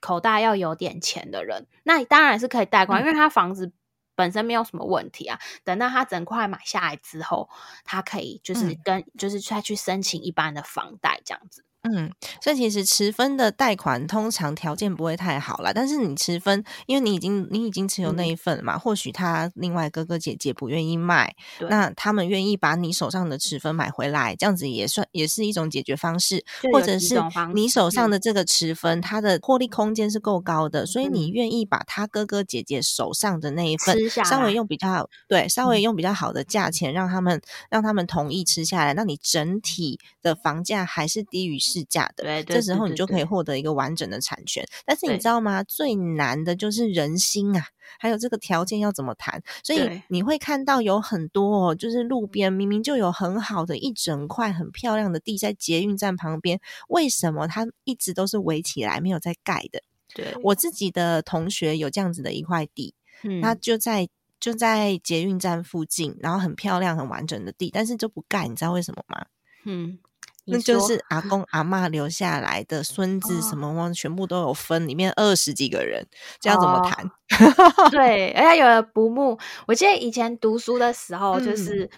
[0.00, 3.72] 口袋要有点钱的人，那你当然是可以贷款，因为他房子。
[4.14, 7.48] 本身没有什么问题啊，等到他整块买下来之后，
[7.84, 11.64] 他可以就是跟就是再去申请一般的房贷这样子。
[11.86, 21.36] 嗯，所以其实持分的贷款通常条件不会太好啦，但是你持分，因为你已经你已经持有那一份了嘛，或许他另外哥哥姐姐不愿意卖，
[21.68, 26.42] 那他们愿意把你手上的持分买回来，这样子也算也是一种解决方式，
[26.72, 27.20] 或者是
[27.54, 33.94] 你手上的这个持分，它的获利空间是够高的，所以你愿意把他哥哥姐姐手上的那一份
[34.24, 41.60] 稍微用比较对，稍微用比较好的价钱让他们让他们同意吃下来，那你整体的房价还是低于。
[41.74, 44.64] 市价的，这时候你就可以获得一个完整的产权。
[44.86, 45.64] 但是你知道吗？
[45.64, 47.66] 最难的就是人心啊，
[47.98, 49.42] 还有这个条件要怎么谈。
[49.64, 59.82] 所以你会看到有很多，哦，就是路边明明就有很好的一整块很漂亮的地，在捷运站旁边，为什么它一直都是围起来没有在盖的？
[60.14, 62.94] 对我自己的同学有这样子的一块地，
[63.42, 64.08] 他就在
[64.38, 69.26] 就在捷运站附近，然后很漂亮很完整的地，但是就不盖，你知道为什么吗？
[69.64, 69.98] 嗯。
[70.46, 76.06] 那就是阿公阿妈留下来的孙子什么，全部都有分，里面二十几个人，
[76.40, 77.10] 这样怎么谈？
[77.90, 79.38] 对，而且有了不睦。
[79.66, 81.88] 我记得以前读书的时候，就是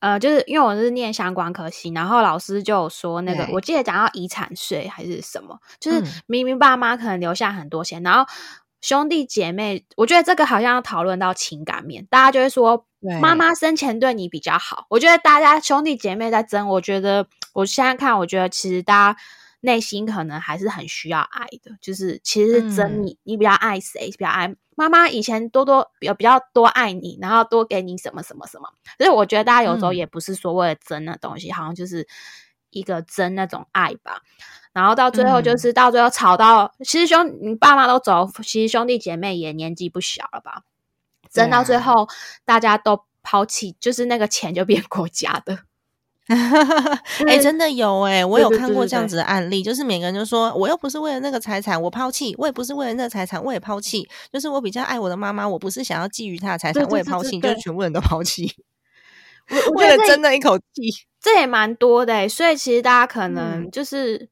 [0.00, 8.30] 呃，就是因为我是念相关科系，然后老师就有说那个，我记得讲到遗产税还是什么，就是明明爸妈可能留下很多钱，然后
[8.80, 12.86] 兄弟姐妹，我觉得这个好像要讨论到情感面，大家就会说。
[13.20, 17.24] 妈妈生前对你比较好，我觉得大家兄弟姐妹在争，我觉得
[17.56, 19.20] 我现在看，我觉得其实大家
[19.60, 32.06] 内心可能还是很需要爱的，就是其实是争你，你比较爱谁，比较爱妈妈以前多多比比较多爱你，然后多给你什么什么什么，所以我觉得大家有时候也不是说为了争那东西，好像就是
[32.68, 34.20] 一个争那种爱吧，
[34.74, 40.64] 然后到最后就是到最后吵到，其实兄你爸妈都走，其实兄弟姐妹也年纪不小了吧。
[41.30, 42.06] 争到最后，
[42.44, 45.60] 大家都抛弃，就是那个钱就变国家的。
[47.26, 54.08] 哎，真的有哎，我有看过这样子的案例，就是每个人就说，我又不是为了那个财产，我抛弃；我也不是为了那个财产，我也抛弃。
[54.32, 58.52] 就是我比较爱我的妈妈，我不是想要觊觎她的财产，我也抛弃，就是全部人都抛弃。
[59.74, 62.28] 为了争那一口气，这也蛮多的。
[62.28, 64.28] 所以其实大家可能就是。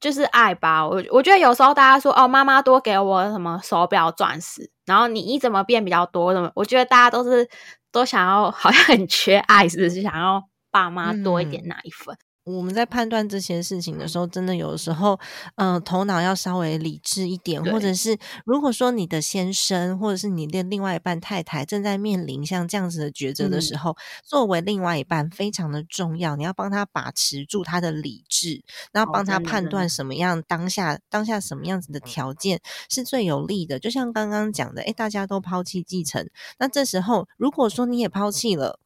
[0.00, 6.32] 就是爱吧，我我觉得有时候大家说哦，妈妈多给我什么手表、钻石，然后你你怎么变比较多？
[6.32, 6.50] 怎么？
[6.54, 7.46] 我觉得大家都是
[7.92, 10.00] 都想要，好像很缺爱，是不是？
[10.00, 12.16] 想要爸妈多一点那一份。
[12.44, 15.20] 我们在判断这些事情的时候，真的有的时候，
[15.56, 33.78] 嗯，头脑要稍微理智一点，或者是如果说你的先生或者是你的另外一半太太正在面临像这样子的抉择的时候，作为另外一半非常的重要，你要帮他把持住他的理智，然后帮他判断什么样当下当下什么样子的条件是最有利的。
[33.78, 36.28] 就像刚刚讲的，诶大家都抛弃继承，
[36.58, 38.80] 那这时候如果说你也抛弃了。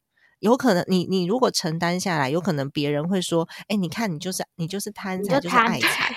[0.45, 6.15] 有可能你你如果承担下来，有可能别人会说：“哎，你看你就是你就是贪财就是爱财。”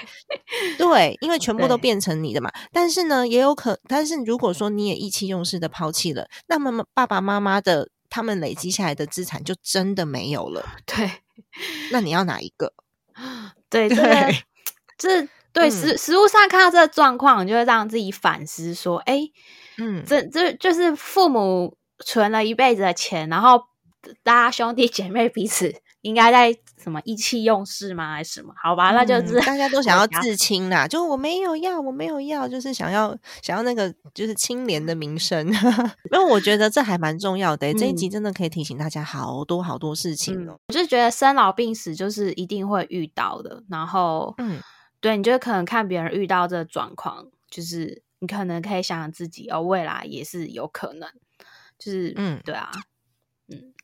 [0.76, 2.50] 对，因为全部都变成你的嘛。
[2.70, 10.62] 但是呢，也有可，但是如果说你也意气用事的抛弃了，那么爸爸妈妈的他们累积下来的资产就真的没有了。
[10.84, 11.10] 对，
[11.90, 12.74] 那你要哪一个？
[13.70, 14.44] 对对，
[14.98, 19.22] 这对实实物上看到这个状况，就会让自己反思说：“哎，
[19.78, 23.62] 嗯，这这就是父母存了一辈子的钱，然后。”
[24.22, 28.14] 大家兄弟姐妹彼此应该在什么意气用事吗？
[28.14, 28.54] 还是什么？
[28.62, 30.86] 好吧，那就是大家都 想要自清啦。
[30.86, 35.46] 就我没有要，我没有要，就是想要想要那个就是清廉的名声。
[36.12, 37.74] 因为我觉得这还蛮重要的。
[37.74, 40.56] 这一集真的可以提醒大家好多好多事情哦。
[40.68, 43.64] 我就觉得生老病死就是一定会遇到的。
[43.68, 44.60] 然后，嗯，
[45.00, 51.10] 对，你就可能看别人遇到这状况，就是你可能可以想想自己哦，未来也是有可能。
[51.76, 52.70] 就是，嗯，对啊。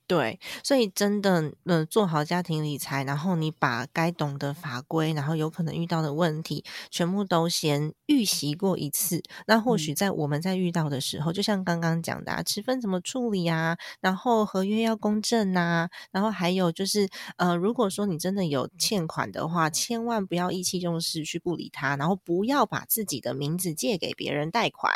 [0.06, 9.22] 对，所以真的，呃，做好家庭理财，然后你把该懂的法规，然后有可能遇到的问题，全部都先预习过一次。
[9.46, 13.78] 那或许在我们在遇到的时候，就像刚刚讲的，啊，持分怎么处理啊？
[14.02, 24.92] 然后合约要公证呐，然后还有就是，呃，如果说你真的有欠款的话，千万不要意气用事去不理他，然后不要把自己的名字借给别人贷款。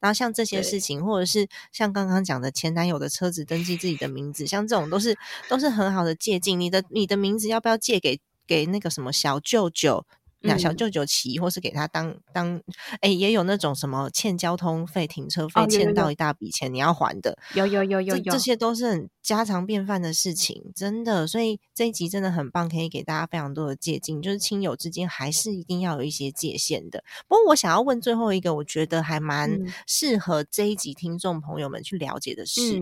[0.00, 4.47] 然后像这些事情，或者是像刚刚讲的前男友的车子登记自己的名字。
[4.48, 5.16] 像这种都是
[5.48, 6.58] 都是很好的借镜。
[6.58, 10.06] 你的你的名字要不要借给给那个什么小舅舅？
[10.40, 12.60] 那小舅舅骑，或是给他当当，
[13.00, 17.36] 哎，也有那种什么欠交通费、停车费，欠到一大笔钱你要还的。
[17.54, 21.26] 有有有有有，这些都是很家常便饭的事情，真的。
[21.26, 24.22] 所以这一集真的很棒，可以给大家非常多的借鉴。
[24.22, 27.02] 就是亲友之间还是一定要有一些界限的。
[27.26, 32.76] 不过我想要问最后一个，我觉得还蛮适合这一集听众朋友们去了解的是，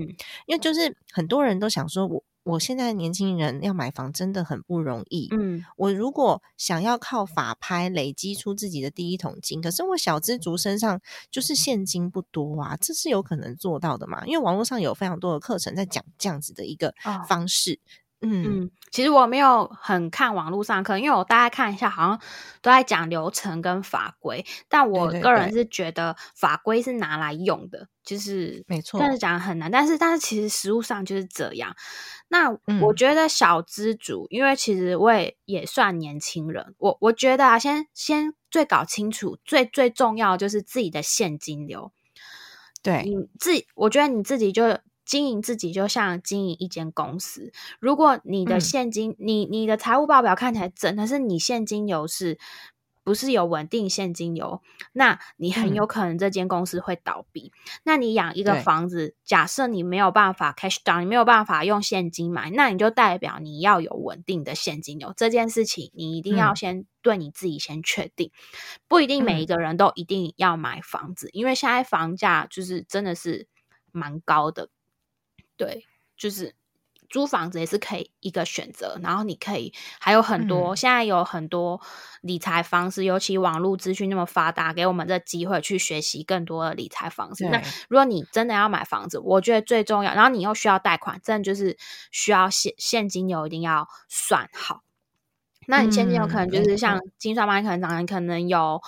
[0.47, 2.23] 因为就是很多人都想说我。
[2.46, 5.29] 我现在年轻人要买房真的很不容易。
[5.33, 14.25] 嗯，我如果想要靠法拍累积出自己的第一桶金，可是我小资族身上就是现金不多啊，这是有可能做到的嘛？
[14.27, 16.94] 因为网络上有非常多的课程在讲这样子的一个
[17.29, 17.81] 方式。
[18.29, 22.20] 嗯嗯，其实我没有很看网络上课，因为我大概看一下，好像
[22.60, 24.44] 都在讲流程跟法规。
[24.68, 28.98] 但我个人是觉得法规是拿来用的，就是没错。
[28.98, 31.77] 但是讲很难，但是但是其实实物上就是这样。
[32.29, 32.50] 那
[32.81, 41.92] 我觉得小资主，因为其实我也也算年轻人，我我觉得啊，先先最搞清楚最最重要就是自己的现金流。
[42.83, 44.79] 对你自己，我觉得你自己就。
[45.07, 52.38] 经营自己就像经营一间公司，如果你的现金，你你的财务报表看起来整，但是你现金流是
[53.04, 54.61] 不是有稳定现金流？
[54.92, 57.52] 那你很有可能这间公司会倒闭。
[57.85, 65.15] 那你养一个房子，假设你没有办法 cash down，你没有办法用现金买，那你就代表你要有稳定的现金流。
[65.17, 68.33] 这件事情你一定要先对你自己先确定，
[68.88, 73.46] 不一定每一个人都一定要买房子，因为现在房价就是真的是
[73.92, 74.69] 蛮高的。
[75.57, 75.87] 对，
[76.17, 76.54] 就是
[77.09, 81.81] 租房子也是可以一个选择，然后你可以还有很多，现在有很多
[82.21, 87.48] 理财方式，尤其网络资讯那么发达，给我们这机会去学习更多的理财方式。
[87.48, 91.77] 那如果你真的要买房子，我觉得最重要，然后你又需要贷款，真的就是
[92.11, 94.83] 需要现现金流一定要算好。
[95.69, 98.83] 那你现金流可能就是像金算班，可能长，你可能有。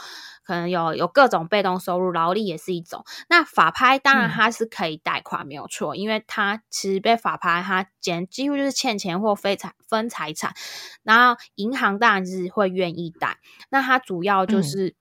[0.49, 3.05] 可能有有各种被动收入，劳力也是一种。
[3.29, 10.55] 那法拍当然它是可以贷款，没有错，因为它其实被法拍，它简几乎就是欠钱或非财分财产。
[11.03, 13.37] 然后银行当然是会愿意贷。
[13.69, 14.95] 那它主要就是，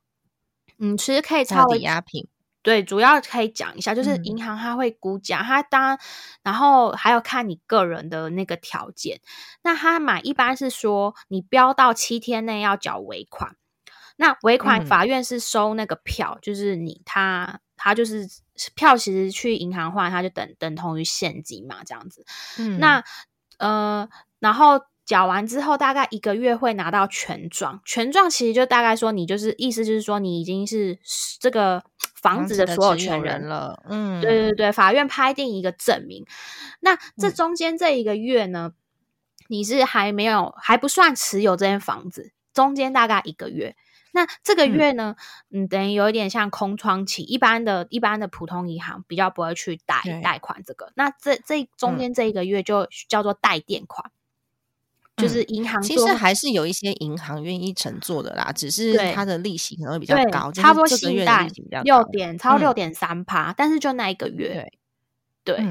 [0.80, 2.28] 嗯，其实可以超抵押品。
[2.62, 5.98] 对，主要可以讲一下，就是银行它会估价，它当
[6.44, 9.22] 然后还有看你个人的那个条件。
[9.64, 13.56] 那它买一般是说，你标到七天内要缴尾款。
[14.18, 18.28] 那尾款法院是收那个票，就是你他他就是
[18.76, 22.26] 票，其实去银行换，他就等等同于现金嘛，这样子。
[22.58, 23.04] 嗯，那
[23.60, 24.10] 呃，
[24.40, 27.80] 然后缴完之后，大概一个月会拿到权状。
[27.86, 31.00] 权状其实就大概说，你就是意思就是说，你已经是
[31.40, 31.84] 这个
[32.20, 33.84] 房子的所有权人了。
[33.88, 36.26] 嗯，对对对，法院拍定一个证明。
[36.80, 38.74] 那这中间这一个月呢，
[39.48, 43.76] 你是还没有还不算持有这间房子，中间大概一个月。
[44.18, 45.16] 那这个月呢，
[45.52, 50.92] 嗯，等于有一点像空窗期，一般的一般的普通银行比较不会去贷贷款这个。
[50.96, 54.10] 那这这中间这一个月就叫做贷垫款，
[55.18, 61.48] 就是银行其实还是有一些银行愿意乘坐的啦，只是它的利息可能会比较高，差不多信贷
[61.84, 64.74] 六点超六点三趴，但是就那一个月。
[65.56, 65.66] 对，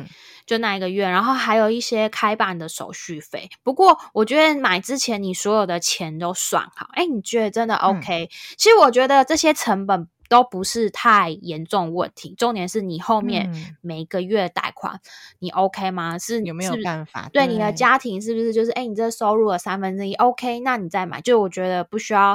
[0.46, 3.50] 就那一个月，然后还有一些开办的手续费。
[3.62, 8.30] 不过我觉得买之前你所有的钱都算好，哎，你觉得真的 OK？
[8.56, 14.98] 其实我觉得这些成本都不是太严重问题，重点是你后面每个月贷款
[15.40, 16.18] 你 OK 吗？
[16.18, 17.28] 是有没有办法？
[17.34, 20.60] 对你的家庭是不是就是哎，你这收入的三分之一 OK？
[20.60, 22.34] 那你再买，就我觉得不需要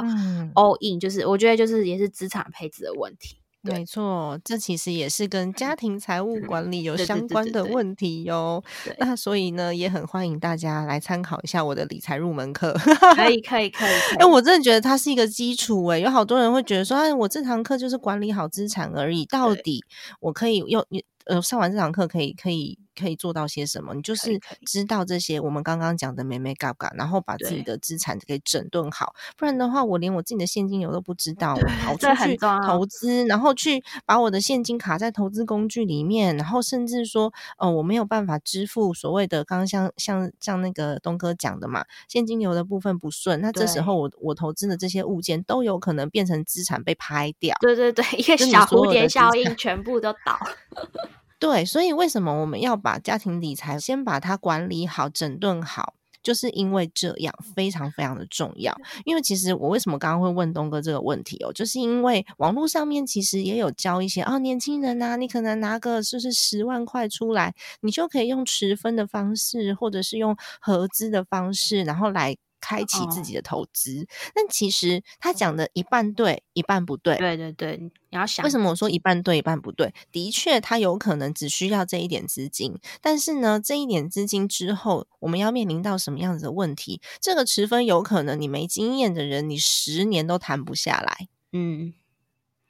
[0.54, 3.41] all in，就是我觉得就是也是资产配置的问题。
[3.62, 8.62] 没错，这其实也是跟家庭财务管理有相关的问题哟。
[8.98, 12.72] 那所以呢，也很欢迎大家来参考一下我的理财入门课。
[13.14, 13.90] 可以，可以，可以。
[14.18, 15.86] 哎，我真的觉得它是一个基础。
[15.86, 19.24] 哎，有好多人会觉得说，哎，我这堂课就是管理好资产而已。
[19.26, 19.84] 到底
[20.20, 20.84] 我可以用？
[21.26, 22.76] 呃，上完这堂课可以，可以。
[22.98, 23.94] 可以做到些什么？
[23.94, 29.14] 你就是知道这些我们刚刚讲的美美嘎嘎，然后把自己的资产给整顿好。
[29.36, 47.56] 不然的话，我连我自己的现金流都不知道，跑出去投资，然后去把我的现金卡在投资工具里面，然后甚至说，哦，我没有办法支付所谓的刚刚像像像那个东哥讲的嘛，现金流的部分不顺，那这时候我我投资的这些物件都有可能变成资产被拍掉。
[47.60, 50.38] 对对对，一个小蝴蝶效应，全部都倒。
[51.42, 55.94] 对，所以为什么我们要把家庭理财先把它管理好、整顿好？
[56.22, 58.72] 就是因为这样非常非常的重要。
[59.04, 72.36] 因为其实我为什么刚刚会问东哥这个问题哦，就是因为网络上面其实也有教一些啊，年轻人呐，你可能拿个就是十万块出来，你就可以用持分的方式，或者是用合资的方式，然后来。
[72.62, 77.18] 开启自己的投资，但其实他讲的一半对，一半不对。
[77.18, 79.92] 对对对，你要想为什么我说一半对，一半不对？
[80.12, 87.02] 的确，他有可能只需要这一点资金，但是呢，这一点资金之后，我们要面临到什么样子的问题？
[87.20, 91.28] 这个持分有可能你没经验的人，你十年都谈不下来。
[91.52, 91.92] 嗯，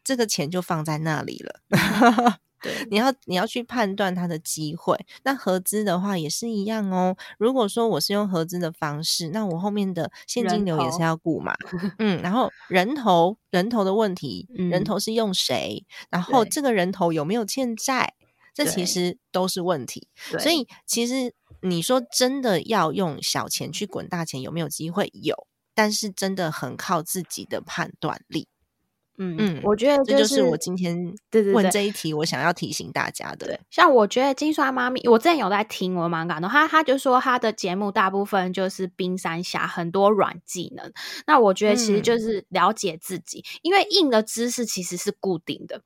[0.03, 1.61] 这个钱就放在那里了。
[2.90, 4.98] 你要你要去判断它的机会。
[5.24, 7.16] 那合资的话也是一样哦。
[7.38, 11.54] 如果说我是用合资的方式，那我后面的现金流也是要顾嘛。
[11.98, 15.84] 嗯，然后人头人头的问题，人头是用谁？
[16.10, 18.14] 然后这个人头有没有欠债？
[18.54, 20.08] 这其实都是问题。
[20.38, 25.10] 所以其实你说真的要用小钱去滚大钱，有没有机会？
[25.14, 28.48] 有，但是真的很靠自己的判断力。
[29.22, 33.60] 嗯嗯，我觉得这就是我今天对对问这一题，我想要提醒大家的。
[33.70, 36.50] 像我觉得金刷妈咪，我之前有在听，我蛮感动。
[36.50, 40.92] 他他就说他的节目大部分就是冰山下很多软技能。
[41.26, 45.82] 那我觉得其实就是了解自己，因为硬的知识其实是固定的，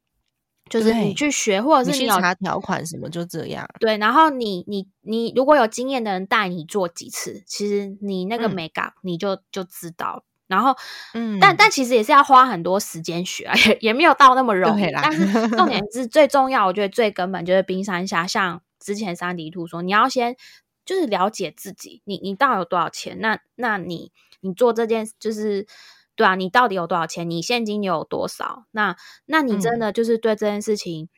[0.70, 3.68] 就是你去学或者是你查条款什么就这样。
[3.78, 10.24] 对，然后你你你如果有经验的人带你做几次，其实你那个美感你就就知道。
[10.48, 10.76] 然后，
[11.14, 14.90] 嗯，但但其实也是要花很多时间学，也也没有到那么容易。
[14.92, 18.26] 但是重点是最重要，我觉得最根本就是冰山下。
[18.26, 20.36] 像之前三迪兔说，你要先
[20.84, 23.20] 就是了解自己，你你到底有多少钱？
[23.20, 25.66] 那那你你做这件就是
[26.14, 27.28] 对啊，你到底有多少钱？
[27.28, 28.66] 你现金你有多少？
[28.70, 31.08] 那那你真的就是对这件事情，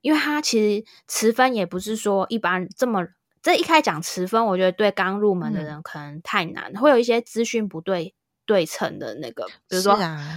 [0.00, 3.06] 因为他其实持分也不是说一般这么
[3.40, 8.14] 这一开讲持分，我觉得对刚入门的人可能太难，会有一些资讯不对。
[8.52, 9.96] 对称的那个，比如说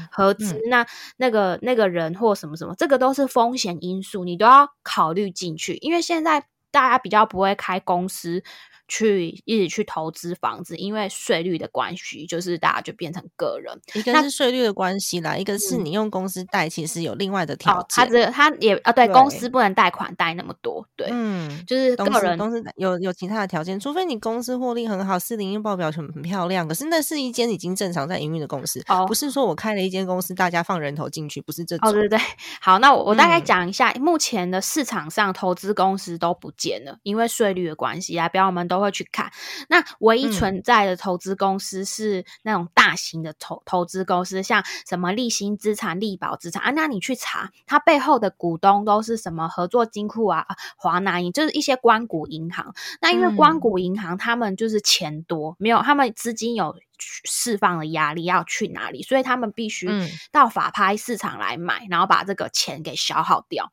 [0.09, 0.87] 合资，那
[1.17, 5.75] 那个那个人或什么什么，这个都是风险因素，你都要考虑进去。
[5.81, 8.41] 因为现在大家比较不会开公司。
[8.87, 13.79] 去一直去投资房子，因为税率的关系，就是大家就变成个人。
[13.93, 17.85] 一个是税率的关系啦，一个是你用公司贷，其实有另外的条件。
[17.89, 26.67] 他这他也啊，对公司不能贷款贷那么多，对，嗯，就是个人公司有有其他的条件，除非你公司获利很好，四零一报表很很漂亮。
[26.67, 31.89] 可是那是一间已经正常在营运的公司，哦不是说我开了一间公司，大家放人头进去，不是这种。
[31.89, 32.19] 哦，对对，
[32.61, 39.31] 好，那我我大概讲一下，目前的市场上投资公司都不见了，因为税率的关系啊，不要我们都会去看。
[39.69, 46.71] 那唯一存在的投资公司是那种大型的投投资公司，像什么立新资产、力宝资产啊。
[46.71, 50.45] 那你去查，它背后的股东都是什么合作金库啊、
[50.77, 52.73] 华南银，就是一些关谷银行。
[53.01, 59.03] 那因为关谷银行他们就是钱多，没有他们资金有释放的压力，要去哪里？
[59.03, 59.89] 所以他们必须
[60.31, 63.71] 到法拍市场来买，然后把这个钱给消耗掉。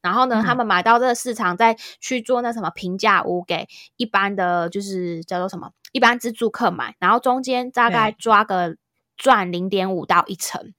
[0.00, 8.76] 然后呢，他们买到这个市场，再去做那什么平价屋给一般的，就是叫做什么一般自住客买，然后中间大概抓个
[9.16, 10.72] 赚零点五到一成，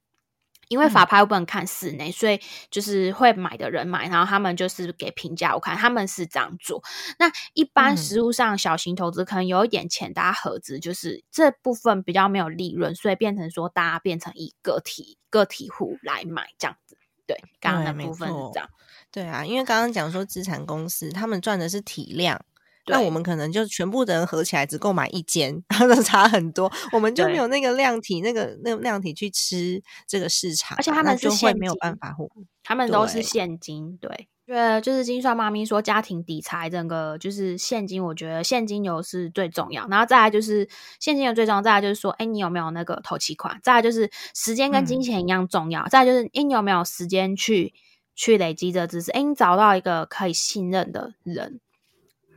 [0.69, 2.39] 因为法拍不能看室内，所以
[2.71, 6.81] 就是会买的人买，然后他们就是给平价我看，他们是这样做。
[7.17, 16.97] 那一般实物上小型投资可能有一点钱，大家合资就是这部分比较没有利润，所以变成说大家变成以个体个体户来买这样子。
[17.27, 18.69] 对，刚刚那部分是这样。
[19.11, 22.39] 对啊，因为刚刚讲说资产公司他们赚的是体量，
[22.85, 32.15] 那我们可能就全部的人合起来只购买一间，然后差很多，我们就没有那个量体，那个那个量体去吃这个市场，而且他们就会没有办法，
[32.63, 33.97] 他们都是现金。
[33.97, 40.67] 对，对，就是金算妈咪说家庭理财整个就是现金，我觉得现金流是最重要，然后再来就是
[40.99, 43.59] 现金流最重要，再来就是说，哎，你有没有那个投期款？
[43.63, 47.73] 再来就是时间跟金钱一样重要，再来就是，哎，你有没有时间去？
[48.19, 51.61] 去累积这知识，哎，你找到一个可以信任的人，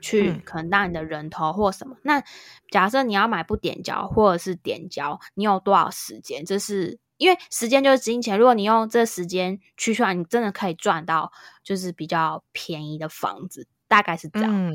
[0.00, 1.96] 去可能当你的人头或什么。
[2.02, 2.22] 那
[2.70, 6.44] 假设你要买不点胶或者是点胶，你有多少时间？
[6.44, 8.38] 这是因为时间就是金钱。
[8.38, 11.32] 如果你用这时间去算，你真的可以赚到
[11.64, 14.72] 就是比较便宜的房子，大概是这样。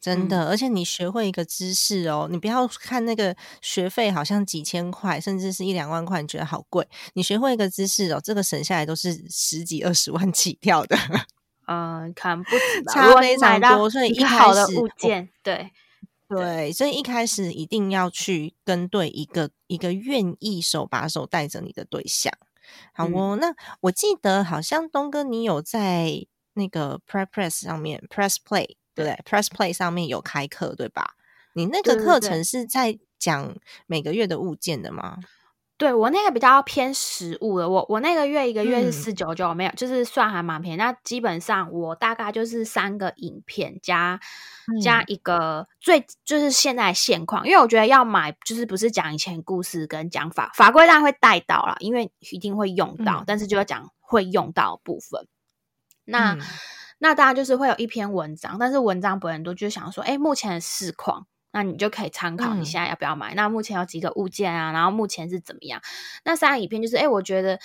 [0.00, 6.88] 真的，而且你学会一个知识哦，你不要看那个学费好像几千块，甚至是一两万块，你觉得好贵。
[7.12, 10.96] 你学会一个知识哦，这个省下来都是十几二十万起跳的。
[11.66, 13.90] 嗯， 可能不止，差非常多。
[13.90, 15.70] 所以一开始物件，对
[16.26, 22.32] 对，所以一开始一定要去跟对一个一个愿意手把手带着你的对象。
[22.94, 28.76] 好哦，那我记得好像东哥你有在那个 Press Press 上面 Press Play。
[28.94, 31.14] 对不对？Press Play 上面有开课，对吧？
[31.54, 35.18] 你那个课程是在讲每个月的物件的吗？
[35.76, 40.76] 对我那个比较偏实物的，我我那个月一个月是四九九，没有，就是算还蛮便宜。
[40.76, 44.20] 那基本上我大概就是三个影片加
[44.82, 55.26] 加一个最就是现在现况，因为我觉得要买就是不是讲以前故事跟讲法法规当然会带到了，因为一定会用到，但是就要讲会用到部分。
[56.04, 56.36] 那
[57.02, 63.34] 那大家就是会有一篇文章，但是文章本人都就想说，哎，目前的市况，那你就可以参考，你现在要不要买？
[63.34, 64.70] 那目前有几个物件啊？
[64.70, 65.80] 然后目前是怎么样？
[66.24, 67.58] 那三个影片就是，哎，我觉得，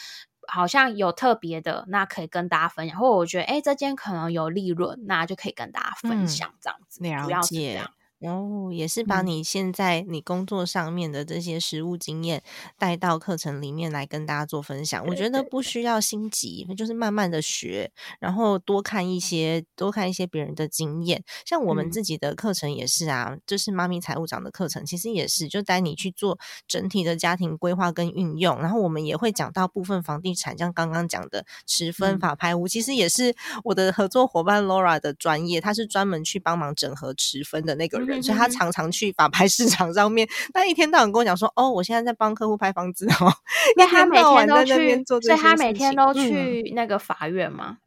[0.48, 7.04] 好像有特别的，那可以跟大家分享，或者我觉得哎，这间可能有利润，那就可以跟大家分享这样子。
[7.04, 7.84] 了解。
[8.28, 12.44] 哦，也是把你现在你工作上面的这些实务经验
[12.78, 15.06] 带到课程里面来跟大家做分享。
[15.08, 21.24] 我觉得不需要心急，就是慢慢的学，然后多看一些，多看一些别人的经验。
[21.46, 28.60] 像我们自己的课程也是啊，就是妈咪财务长的课程，其实也是就带你去做整体的家庭规划跟运用。
[28.60, 38.15] 然后我们也会讲到部分房地产，像刚刚讲的持分法拍屋，其实也是我的合作伙伴 Laura 的专业，她是专门去帮忙整合持分的那个。
[38.22, 43.34] 所以他常常去法拍市场上面，那一天到晚跟我讲说：“哦，我现在在帮客户拍房子哦。”
[43.78, 47.78] 因为他每天都去，所以他每天都去那个法院吗？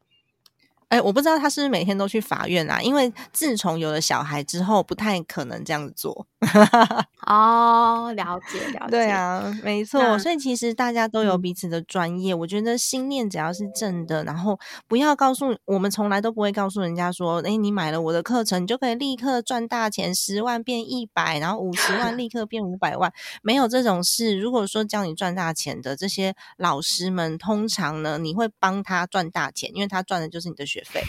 [0.89, 2.81] 哎，我不知道他是不是每天都去法院啊？
[2.81, 6.27] 因为自从有了小孩之后，不太可能这样子做。
[7.27, 10.19] 哦，了解了解，对啊，没错。
[10.19, 23.13] 所以其实大家都有彼此的专业，我觉得心念只要是正的，然后不要告诉我们，从来都不会告诉人家说：“哎，你买了我的课程，你就可以立刻赚大钱，十万变一百，然后五十万立刻变五百万。”
[23.43, 24.39] 没有这种事。
[24.39, 31.03] 如果说教你赚大钱的这些老师们，通常呢，你会帮他赚大钱，因为他赚的就是你的学费。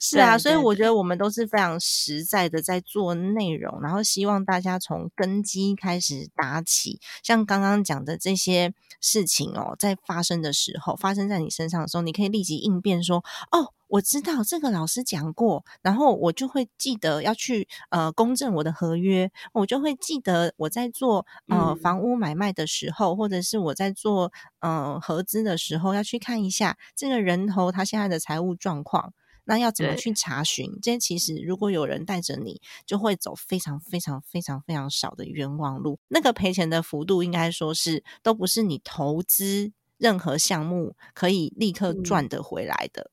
[0.00, 6.98] 是啊，所以我觉得我们都是非常实在的在做内容，然后希望大家从根基开始打起。
[7.22, 29.12] 像刚刚讲的这些事情哦，在发生的时候，发生在你身上的时候，你可以立即应变，说：“哦，我知道这个老师讲过，然后我就会记得要去呃公证我的合约，我就会记得我在做呃房屋买卖的时候，或者是我在做呃合资的时候，要去看一下这个人头他现在的财务状况。”
[29.44, 30.78] 那要怎么去查询？
[30.82, 35.98] 这些其实如果有人带着你，就会走非常非常非常非常少的冤枉路。
[36.08, 43.10] 那个赔钱的幅度，应该说是都不是你投资任何项目可以立刻赚得回来的。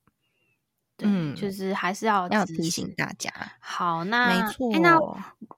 [0.99, 3.31] 嗯，就是还是要要提醒大家。
[3.59, 4.71] 好，那没错。
[4.79, 4.97] 那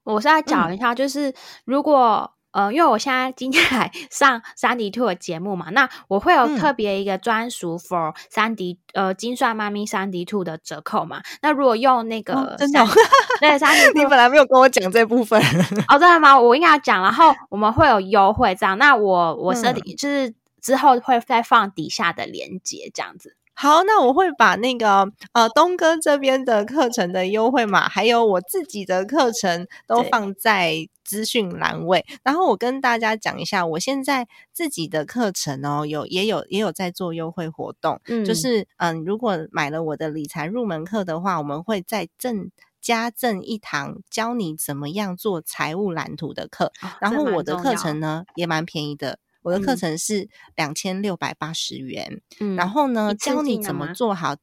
[0.04, 1.34] 我再讲一下，就是
[1.66, 2.34] 如果。
[2.52, 11.22] 呃，因为我现在今天来 上三 D Two 的节目嘛，那我会有特别一个专属 for 三 D 呃金算妈咪三 D Two 的折扣嘛。
[11.42, 12.84] 那如果用那个真的
[13.40, 15.40] 对三 D，你本来没有跟我讲这部分
[15.88, 16.40] 哦，真的吗？
[16.40, 18.78] 我应该要讲，然后我们会有优惠这样。
[18.78, 23.36] 那我我设定就是之后会再放底下的链接这样子。
[23.62, 32.06] 好，那我会把那个呃东哥这边的课程的优惠码，还有我自己的课程都放在资讯栏位。
[32.24, 46.72] 然后我跟大家讲一下，我现在自己的课程哦，有也有也有在做优惠活动，就是嗯，如果买了我的理财入门课的话，我们会再赠加赠一堂教你怎么样做财务蓝图的课。
[47.02, 49.20] 然后我的课程呢也蛮便宜的。
[49.50, 52.22] 我的课程是两千六百八十元，
[52.56, 54.36] 然后呢，教你怎么做好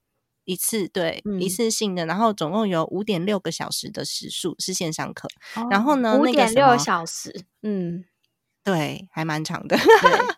[0.45, 5.29] 一次，对，一次性的，然后总共有五点六个小时的时数是线上课，
[5.71, 8.05] 然后呢，五点六小时，嗯，
[8.65, 9.79] 对，还蛮长的，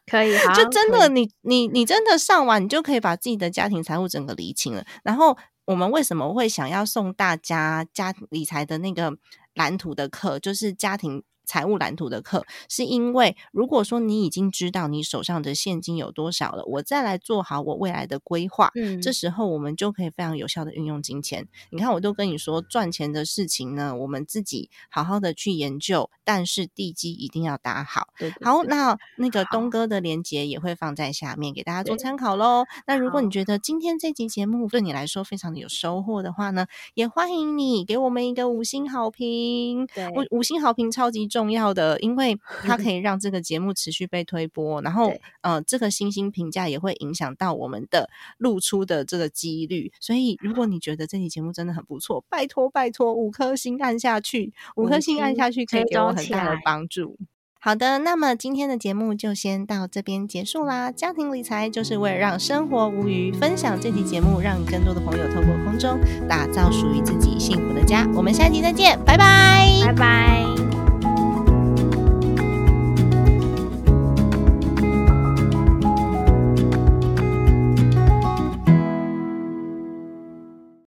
[0.06, 4.84] 可以， 就真的你你你真的上完，你就可以把自己的家庭财务整个理清了。
[5.02, 9.16] 然后我们为什么会想要送大家家理财的那个
[9.54, 11.24] 蓝图的课，就是家庭。
[11.49, 21.49] 财务蓝图的课，是因为如果说你已经知道你手上的现金有多少了，我再来做好我未来的规划，嗯，这时候我们就可以非常有效的运用金钱。
[21.70, 28.09] 你看，我都跟你说，赚钱的事情呢，我们自己好好的去研究，但是地基一定要打好。
[28.18, 32.66] 对，好，那那个东哥的连接也会放在下面给大家做参考喽。
[32.86, 39.86] 那如果你觉得今天这集节目对你来说非常的有收获的话呢，也欢迎你给我们一个五星好评。
[39.86, 41.38] 对，五五星好评超级重。
[41.39, 42.36] 重要的，因为
[42.66, 45.12] 它可以让这个节目持续被推播，然后
[45.43, 49.93] 呃，这个星星评价也会影响到我们的露出的这个几率。
[50.01, 57.16] 所以，如果你觉得这期节目真的很不错，拜托拜托，五颗星按下去，五颗星按下去可以给我很大的帮助。
[57.61, 60.91] 好的，那么今天的节目就先到这边结束啦。
[60.91, 68.09] 家庭理财就是为了让生活无余，分享这期节目，让更多的朋友透过空中打造属于自己幸福的家。
[68.14, 70.57] 我们下期再见，拜拜，拜拜。